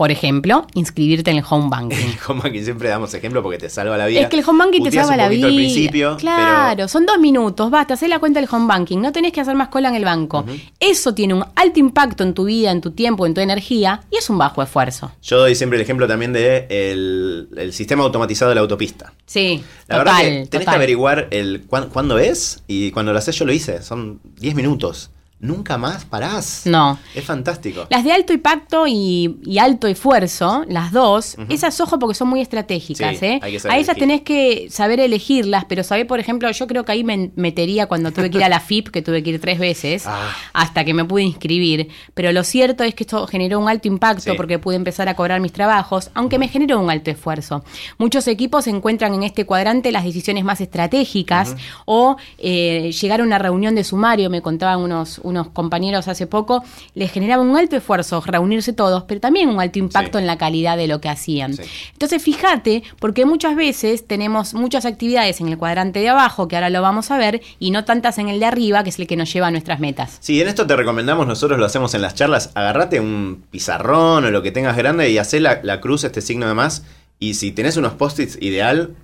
Por 0.00 0.10
ejemplo, 0.10 0.66
inscribirte 0.72 1.30
en 1.30 1.36
el 1.36 1.44
home 1.46 1.68
banking. 1.68 2.16
Como 2.26 2.42
aquí 2.46 2.64
siempre 2.64 2.88
damos 2.88 3.12
ejemplo 3.12 3.42
porque 3.42 3.58
te 3.58 3.68
salva 3.68 3.98
la 3.98 4.06
vida. 4.06 4.22
Es 4.22 4.28
que 4.28 4.38
el 4.38 4.48
home 4.48 4.64
banking 4.64 4.82
te 4.84 4.92
salva 4.92 5.10
un 5.10 5.16
la 5.18 5.28
vida. 5.28 5.46
al 5.46 5.54
principio, 5.54 6.16
claro, 6.16 6.72
pero 6.74 6.88
son 6.88 7.04
dos 7.04 7.18
minutos, 7.18 7.70
basta, 7.70 7.92
hacer 7.92 8.08
la 8.08 8.18
cuenta 8.18 8.40
del 8.40 8.48
home 8.50 8.66
banking, 8.66 8.96
no 8.98 9.12
tenés 9.12 9.30
que 9.32 9.42
hacer 9.42 9.54
más 9.56 9.68
cola 9.68 9.90
en 9.90 9.96
el 9.96 10.06
banco. 10.06 10.46
Eso 10.78 11.12
tiene 11.12 11.34
un 11.34 11.44
alto 11.54 11.78
impacto 11.80 12.22
en 12.24 12.32
tu 12.32 12.44
vida, 12.46 12.70
en 12.70 12.80
tu 12.80 12.92
tiempo, 12.92 13.26
en 13.26 13.34
tu 13.34 13.42
energía 13.42 14.00
y 14.10 14.16
es 14.16 14.30
un 14.30 14.38
bajo 14.38 14.62
esfuerzo. 14.62 15.12
yo 15.20 15.36
doy 15.38 15.54
siempre 15.54 15.76
el 15.76 15.82
ejemplo 15.82 16.08
también 16.08 16.32
de 16.32 16.66
el, 16.70 17.50
el 17.58 17.74
sistema 17.74 18.02
automatizado 18.02 18.48
de 18.48 18.54
la 18.54 18.62
autopista. 18.62 19.12
Sí, 19.26 19.62
La 19.86 19.98
total, 19.98 20.04
verdad 20.06 20.18
que 20.18 20.28
tenés 20.30 20.50
total. 20.50 20.64
que 20.64 20.70
averiguar 20.76 21.28
el 21.30 21.64
cuán- 21.66 21.90
cuándo 21.90 22.18
es 22.18 22.62
y 22.66 22.90
cuando 22.92 23.12
lo 23.12 23.18
haces 23.18 23.36
yo 23.38 23.44
lo 23.44 23.52
hice. 23.52 23.82
Son 23.82 24.18
10 24.38 24.54
minutos. 24.54 25.10
Nunca 25.40 25.78
más 25.78 26.04
parás. 26.04 26.62
No. 26.66 26.98
Es 27.14 27.24
fantástico. 27.24 27.86
Las 27.88 28.04
de 28.04 28.12
alto 28.12 28.32
impacto 28.34 28.86
y, 28.86 29.38
y 29.44 29.56
alto 29.58 29.86
esfuerzo, 29.86 30.64
las 30.68 30.92
dos, 30.92 31.36
esas 31.48 31.80
ojo 31.80 31.98
porque 31.98 32.14
son 32.14 32.28
muy 32.28 32.40
estratégicas. 32.42 33.18
Sí, 33.18 33.24
¿eh? 33.24 33.40
hay 33.42 33.52
que 33.52 33.58
saber 33.60 33.76
A 33.76 33.80
esas 33.80 33.96
elegir. 33.96 34.08
tenés 34.08 34.20
que 34.22 34.70
saber 34.70 35.00
elegirlas, 35.00 35.64
pero 35.66 35.82
saber, 35.82 36.06
por 36.06 36.20
ejemplo, 36.20 36.50
yo 36.50 36.66
creo 36.66 36.84
que 36.84 36.92
ahí 36.92 37.04
me 37.04 37.30
metería 37.36 37.86
cuando 37.86 38.12
tuve 38.12 38.30
que 38.30 38.36
ir 38.38 38.44
a 38.44 38.48
la 38.50 38.60
FIP, 38.60 38.88
que 38.88 39.00
tuve 39.00 39.22
que 39.22 39.30
ir 39.30 39.40
tres 39.40 39.58
veces, 39.58 40.02
Ah. 40.06 40.28
hasta 40.52 40.84
que 40.84 40.92
me 40.92 41.04
pude 41.06 41.22
inscribir. 41.22 41.88
Pero 42.12 42.32
lo 42.32 42.44
cierto 42.44 42.84
es 42.84 42.94
que 42.94 43.04
esto 43.04 43.26
generó 43.26 43.58
un 43.60 43.68
alto 43.70 43.88
impacto 43.88 44.32
Sí. 44.32 44.36
porque 44.36 44.58
pude 44.58 44.76
empezar 44.76 45.08
a 45.08 45.14
cobrar 45.16 45.40
mis 45.40 45.52
trabajos, 45.52 46.10
aunque 46.14 46.38
me 46.38 46.48
generó 46.48 46.78
un 46.80 46.90
alto 46.90 47.10
esfuerzo. 47.10 47.64
Muchos 47.96 48.28
equipos 48.28 48.66
encuentran 48.66 49.14
en 49.14 49.22
este 49.22 49.46
cuadrante 49.46 49.90
las 49.90 50.04
decisiones 50.04 50.44
más 50.44 50.60
estratégicas 50.60 51.56
o 51.86 52.16
eh, 52.38 52.92
llegar 53.00 53.20
a 53.20 53.24
una 53.24 53.38
reunión 53.38 53.74
de 53.74 53.84
sumario, 53.84 54.28
me 54.28 54.42
contaban 54.42 54.80
unos, 54.80 55.18
unos 55.30 55.48
compañeros 55.48 56.08
hace 56.08 56.26
poco, 56.26 56.62
les 56.94 57.10
generaba 57.10 57.42
un 57.42 57.56
alto 57.56 57.76
esfuerzo 57.76 58.20
reunirse 58.20 58.72
todos, 58.72 59.04
pero 59.04 59.20
también 59.20 59.48
un 59.48 59.60
alto 59.60 59.78
impacto 59.78 60.18
Sí. 60.18 60.22
en 60.22 60.26
la 60.26 60.36
calidad 60.36 60.76
de 60.76 60.86
lo 60.88 61.00
que 61.00 61.08
hacían. 61.08 61.54
Sí. 61.54 61.62
Entonces, 61.92 62.22
fíjate, 62.22 62.82
porque 62.98 63.24
muchas 63.24 63.56
veces 63.56 64.06
tenemos 64.06 64.54
muchas 64.54 64.84
actividades 64.84 65.40
en 65.40 65.48
el 65.48 65.56
cuadrante 65.58 66.00
de 66.00 66.08
abajo, 66.08 66.48
que 66.48 66.56
ahora 66.56 66.70
lo 66.70 66.82
vamos 66.82 67.10
a 67.10 67.18
ver, 67.18 67.40
y 67.58 67.70
no 67.70 67.84
tantas 67.84 68.18
en 68.18 68.28
el 68.28 68.40
de 68.40 68.46
arriba, 68.46 68.82
que 68.84 68.90
es 68.90 68.98
el 68.98 69.06
que 69.06 69.16
nos 69.16 69.32
lleva 69.32 69.46
a 69.46 69.50
nuestras 69.50 69.80
metas. 69.80 70.18
Sí, 70.20 70.40
en 70.40 70.48
esto 70.48 70.66
te 70.66 70.76
recomendamos, 70.76 71.26
nosotros 71.26 71.58
lo 71.58 71.64
hacemos 71.66 71.94
en 71.94 72.02
las 72.02 72.14
charlas, 72.14 72.50
agarrate 72.54 73.00
un 73.00 73.44
pizarrón 73.50 74.24
o 74.24 74.30
lo 74.30 74.42
que 74.42 74.50
tengas 74.50 74.76
grande 74.76 75.10
y 75.10 75.18
hacé 75.18 75.40
la, 75.40 75.60
la 75.62 75.80
cruz, 75.80 76.04
este 76.04 76.20
signo 76.20 76.46
de 76.48 76.54
más, 76.54 76.84
y 77.18 77.34
si 77.34 77.52
tenés 77.52 77.76
unos 77.76 77.92
post-its 77.92 78.38
ideal, 78.40 78.94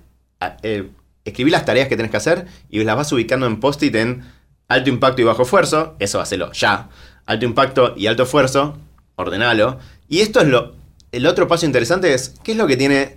eh, 0.63 0.89
escribí 1.25 1.51
las 1.51 1.65
tareas 1.65 1.87
que 1.87 1.95
tenés 1.95 2.11
que 2.11 2.17
hacer 2.17 2.45
y 2.69 2.83
las 2.83 2.95
vas 2.95 3.11
ubicando 3.11 3.47
en 3.47 3.59
post-it 3.59 3.93
en 3.95 4.23
alto 4.67 4.89
impacto 4.89 5.21
y 5.21 5.25
bajo 5.25 5.43
esfuerzo, 5.43 5.95
eso 5.99 6.19
hacelo 6.19 6.51
ya, 6.51 6.89
alto 7.25 7.45
impacto 7.45 7.93
y 7.95 8.07
alto 8.07 8.23
esfuerzo, 8.23 8.77
ordenalo, 9.15 9.79
y 10.09 10.19
esto 10.19 10.41
es 10.41 10.47
lo, 10.47 10.75
el 11.11 11.25
otro 11.25 11.47
paso 11.47 11.65
interesante 11.65 12.13
es, 12.13 12.35
¿qué 12.43 12.51
es 12.51 12.57
lo 12.57 12.67
que 12.67 12.77
tiene 12.77 13.16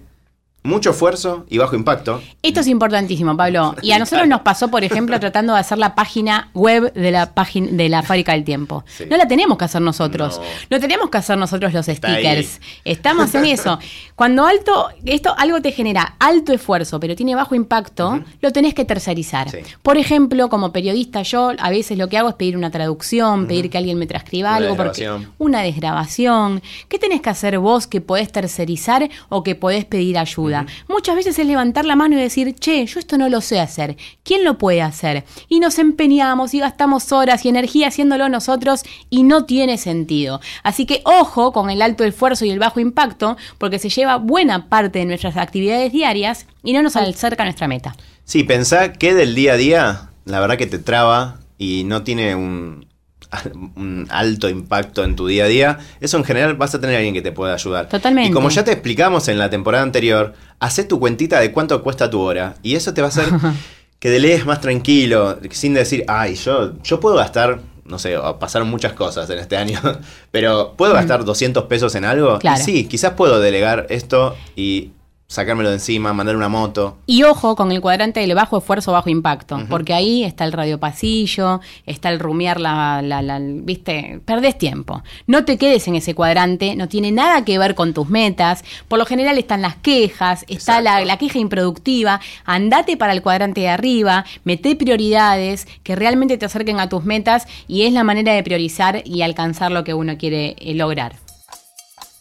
mucho 0.62 0.90
esfuerzo 0.90 1.46
y 1.48 1.58
bajo 1.58 1.74
impacto? 1.74 2.20
Esto 2.42 2.60
es 2.60 2.66
importantísimo, 2.66 3.36
Pablo. 3.36 3.74
Y 3.82 3.92
a 3.92 3.98
nosotros 3.98 4.28
nos 4.28 4.42
pasó, 4.42 4.68
por 4.68 4.84
ejemplo, 4.84 5.18
tratando 5.18 5.54
de 5.54 5.60
hacer 5.60 5.78
la 5.78 5.94
página 5.94 6.50
web 6.54 6.92
de 6.92 7.10
la 7.10 7.34
página 7.34 7.68
de 7.70 7.88
la 7.88 8.02
fábrica 8.02 8.32
del 8.32 8.44
tiempo. 8.44 8.84
Sí. 8.86 9.04
No 9.10 9.16
la 9.16 9.26
tenemos 9.26 9.56
que 9.58 9.64
hacer 9.64 9.80
nosotros. 9.80 10.38
No. 10.38 10.76
No, 10.76 10.80
tenemos 10.80 11.10
que 11.10 11.18
hacer 11.18 11.38
nosotros 11.38 11.72
los 11.72 11.86
stickers. 11.86 12.60
Estamos 12.84 13.34
en 13.34 13.46
eso. 13.46 13.78
Cuando 14.14 14.46
alto, 14.46 14.90
esto 15.04 15.34
algo 15.36 15.60
te 15.62 15.72
genera 15.72 16.16
alto 16.18 16.52
esfuerzo, 16.52 17.00
pero 17.00 17.16
tiene 17.16 17.34
bajo 17.34 17.54
impacto, 17.54 18.22
lo 18.40 18.52
tenés 18.52 18.74
que 18.74 18.84
tercerizar. 18.84 19.50
Sí. 19.50 19.58
Por 19.82 19.96
ejemplo, 19.96 20.48
como 20.48 20.72
periodista, 20.72 21.22
yo 21.22 21.52
a 21.58 21.70
veces 21.70 21.96
lo 21.98 22.08
que 22.08 22.18
hago 22.18 22.28
es 22.28 22.34
pedir 22.34 22.56
una 22.56 22.70
traducción, 22.70 23.46
pedir 23.46 23.70
que 23.70 23.78
alguien 23.78 23.98
me 23.98 24.06
transcriba 24.06 24.50
Una 24.50 24.56
algo, 24.56 24.76
porque 24.76 25.10
una 25.38 25.62
desgrabación. 25.62 26.62
¿Qué 26.88 26.98
tenés 26.98 27.22
que 27.22 27.30
hacer 27.30 27.58
vos 27.58 27.86
que 27.86 28.00
podés 28.00 28.30
tercerizar 28.30 29.08
o 29.28 29.42
que 29.42 29.54
podés 29.54 29.84
pedir 29.84 30.18
ayuda? 30.18 30.49
Muchas 30.88 31.16
veces 31.16 31.38
es 31.38 31.46
levantar 31.46 31.84
la 31.84 31.96
mano 31.96 32.16
y 32.16 32.20
decir, 32.20 32.54
che, 32.54 32.84
yo 32.86 33.00
esto 33.00 33.18
no 33.18 33.28
lo 33.28 33.40
sé 33.40 33.60
hacer. 33.60 33.96
¿Quién 34.22 34.44
lo 34.44 34.58
puede 34.58 34.82
hacer? 34.82 35.24
Y 35.48 35.60
nos 35.60 35.78
empeñamos 35.78 36.54
y 36.54 36.60
gastamos 36.60 37.12
horas 37.12 37.44
y 37.44 37.48
energía 37.48 37.88
haciéndolo 37.88 38.28
nosotros 38.28 38.82
y 39.08 39.22
no 39.22 39.44
tiene 39.44 39.78
sentido. 39.78 40.40
Así 40.62 40.86
que 40.86 41.02
ojo 41.04 41.52
con 41.52 41.70
el 41.70 41.82
alto 41.82 42.04
esfuerzo 42.04 42.44
y 42.44 42.50
el 42.50 42.58
bajo 42.58 42.80
impacto, 42.80 43.36
porque 43.58 43.78
se 43.78 43.88
lleva 43.88 44.16
buena 44.16 44.68
parte 44.68 45.00
de 45.00 45.06
nuestras 45.06 45.36
actividades 45.36 45.92
diarias 45.92 46.46
y 46.62 46.72
no 46.72 46.82
nos 46.82 46.96
acerca 46.96 47.42
a 47.42 47.46
nuestra 47.46 47.68
meta. 47.68 47.94
Sí, 48.24 48.44
pensá 48.44 48.92
que 48.92 49.14
del 49.14 49.34
día 49.34 49.54
a 49.54 49.56
día, 49.56 50.10
la 50.24 50.40
verdad 50.40 50.56
que 50.56 50.66
te 50.66 50.78
traba 50.78 51.40
y 51.58 51.84
no 51.84 52.02
tiene 52.02 52.34
un, 52.34 52.86
un 53.76 54.06
alto 54.10 54.48
impacto 54.48 55.04
en 55.04 55.16
tu 55.16 55.26
día 55.26 55.44
a 55.44 55.48
día. 55.48 55.78
Eso 56.00 56.16
en 56.16 56.24
general 56.24 56.54
vas 56.56 56.74
a 56.74 56.80
tener 56.80 56.96
a 56.96 56.98
alguien 56.98 57.14
que 57.14 57.22
te 57.22 57.32
pueda 57.32 57.54
ayudar. 57.54 57.88
Totalmente. 57.88 58.30
Y 58.30 58.32
como 58.32 58.48
ya 58.50 58.64
te 58.64 58.72
explicamos 58.72 59.28
en 59.28 59.38
la 59.38 59.50
temporada 59.50 59.82
anterior, 59.82 60.34
hacé 60.58 60.84
tu 60.84 60.98
cuentita 61.00 61.40
de 61.40 61.52
cuánto 61.52 61.82
cuesta 61.82 62.10
tu 62.10 62.20
hora. 62.20 62.54
Y 62.62 62.74
eso 62.74 62.94
te 62.94 63.00
va 63.00 63.08
a 63.08 63.10
hacer 63.10 63.28
que 63.98 64.10
delees 64.10 64.46
más 64.46 64.60
tranquilo, 64.60 65.38
sin 65.50 65.74
decir, 65.74 66.04
ay, 66.08 66.34
yo, 66.34 66.80
yo 66.82 67.00
puedo 67.00 67.16
gastar. 67.16 67.60
No 67.84 67.98
sé, 67.98 68.16
pasaron 68.38 68.68
muchas 68.68 68.92
cosas 68.92 69.28
en 69.30 69.40
este 69.40 69.56
año, 69.56 69.80
pero 70.30 70.74
¿puedo 70.76 70.94
gastar 70.94 71.24
200 71.24 71.64
pesos 71.64 71.94
en 71.96 72.04
algo? 72.04 72.38
Claro. 72.38 72.60
Y 72.60 72.64
sí, 72.64 72.84
quizás 72.84 73.14
puedo 73.14 73.40
delegar 73.40 73.86
esto 73.90 74.36
y 74.54 74.92
sacármelo 75.30 75.68
de 75.68 75.76
encima, 75.76 76.12
mandar 76.12 76.34
una 76.34 76.48
moto. 76.48 76.98
Y 77.06 77.22
ojo 77.22 77.54
con 77.54 77.70
el 77.70 77.80
cuadrante 77.80 78.18
del 78.18 78.34
bajo 78.34 78.58
esfuerzo, 78.58 78.90
bajo 78.90 79.10
impacto, 79.10 79.60
porque 79.70 79.94
ahí 79.94 80.24
está 80.24 80.44
el 80.44 80.52
radiopasillo, 80.52 81.60
está 81.86 82.08
el 82.08 82.18
rumiar 82.18 82.60
la, 82.60 83.00
la, 83.00 83.22
la, 83.22 83.38
viste, 83.40 84.20
perdés 84.24 84.58
tiempo. 84.58 85.04
No 85.28 85.44
te 85.44 85.56
quedes 85.56 85.86
en 85.86 85.94
ese 85.94 86.16
cuadrante, 86.16 86.74
no 86.74 86.88
tiene 86.88 87.12
nada 87.12 87.44
que 87.44 87.60
ver 87.60 87.76
con 87.76 87.94
tus 87.94 88.08
metas. 88.08 88.64
Por 88.88 88.98
lo 88.98 89.06
general 89.06 89.38
están 89.38 89.62
las 89.62 89.76
quejas, 89.76 90.44
está 90.48 90.80
la, 90.80 91.04
la, 91.04 91.16
queja 91.16 91.38
improductiva. 91.38 92.20
Andate 92.44 92.96
para 92.96 93.12
el 93.12 93.22
cuadrante 93.22 93.60
de 93.60 93.68
arriba, 93.68 94.24
mete 94.42 94.74
prioridades 94.74 95.68
que 95.84 95.94
realmente 95.94 96.38
te 96.38 96.46
acerquen 96.46 96.80
a 96.80 96.88
tus 96.88 97.04
metas 97.04 97.46
y 97.68 97.82
es 97.82 97.92
la 97.92 98.02
manera 98.02 98.32
de 98.32 98.42
priorizar 98.42 99.02
y 99.04 99.22
alcanzar 99.22 99.70
lo 99.70 99.84
que 99.84 99.94
uno 99.94 100.18
quiere 100.18 100.56
eh, 100.58 100.74
lograr. 100.74 101.14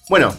Bueno, 0.09 0.31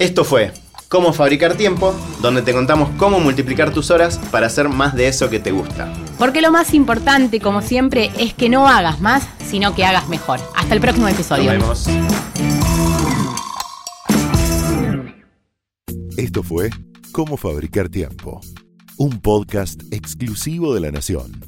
esto 0.00 0.24
fue 0.24 0.52
Cómo 0.90 1.12
fabricar 1.12 1.54
tiempo, 1.54 1.94
donde 2.20 2.42
te 2.42 2.52
contamos 2.52 2.90
cómo 2.96 3.20
multiplicar 3.20 3.72
tus 3.72 3.92
horas 3.92 4.18
para 4.32 4.48
hacer 4.48 4.68
más 4.68 4.96
de 4.96 5.06
eso 5.06 5.30
que 5.30 5.38
te 5.38 5.52
gusta. 5.52 5.92
Porque 6.18 6.40
lo 6.40 6.50
más 6.50 6.74
importante, 6.74 7.38
como 7.38 7.62
siempre, 7.62 8.10
es 8.18 8.34
que 8.34 8.48
no 8.48 8.66
hagas 8.66 9.00
más, 9.00 9.22
sino 9.48 9.72
que 9.76 9.84
hagas 9.84 10.08
mejor. 10.08 10.40
Hasta 10.56 10.74
el 10.74 10.80
próximo 10.80 11.06
episodio. 11.06 11.56
Nos 11.56 11.86
vemos. 11.86 12.08
Esto 16.16 16.42
fue 16.42 16.70
Cómo 17.12 17.36
fabricar 17.36 17.88
tiempo, 17.88 18.40
un 18.96 19.20
podcast 19.20 19.82
exclusivo 19.92 20.74
de 20.74 20.80
La 20.80 20.90
Nación. 20.90 21.40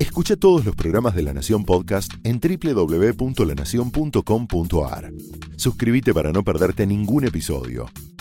Escucha 0.00 0.34
todos 0.34 0.64
los 0.64 0.74
programas 0.74 1.14
de 1.14 1.22
La 1.22 1.32
Nación 1.32 1.64
Podcast 1.64 2.12
en 2.24 2.40
www.lanacion.com.ar. 2.40 5.12
Suscríbete 5.54 6.12
para 6.12 6.32
no 6.32 6.42
perderte 6.42 6.88
ningún 6.88 7.24
episodio. 7.24 7.86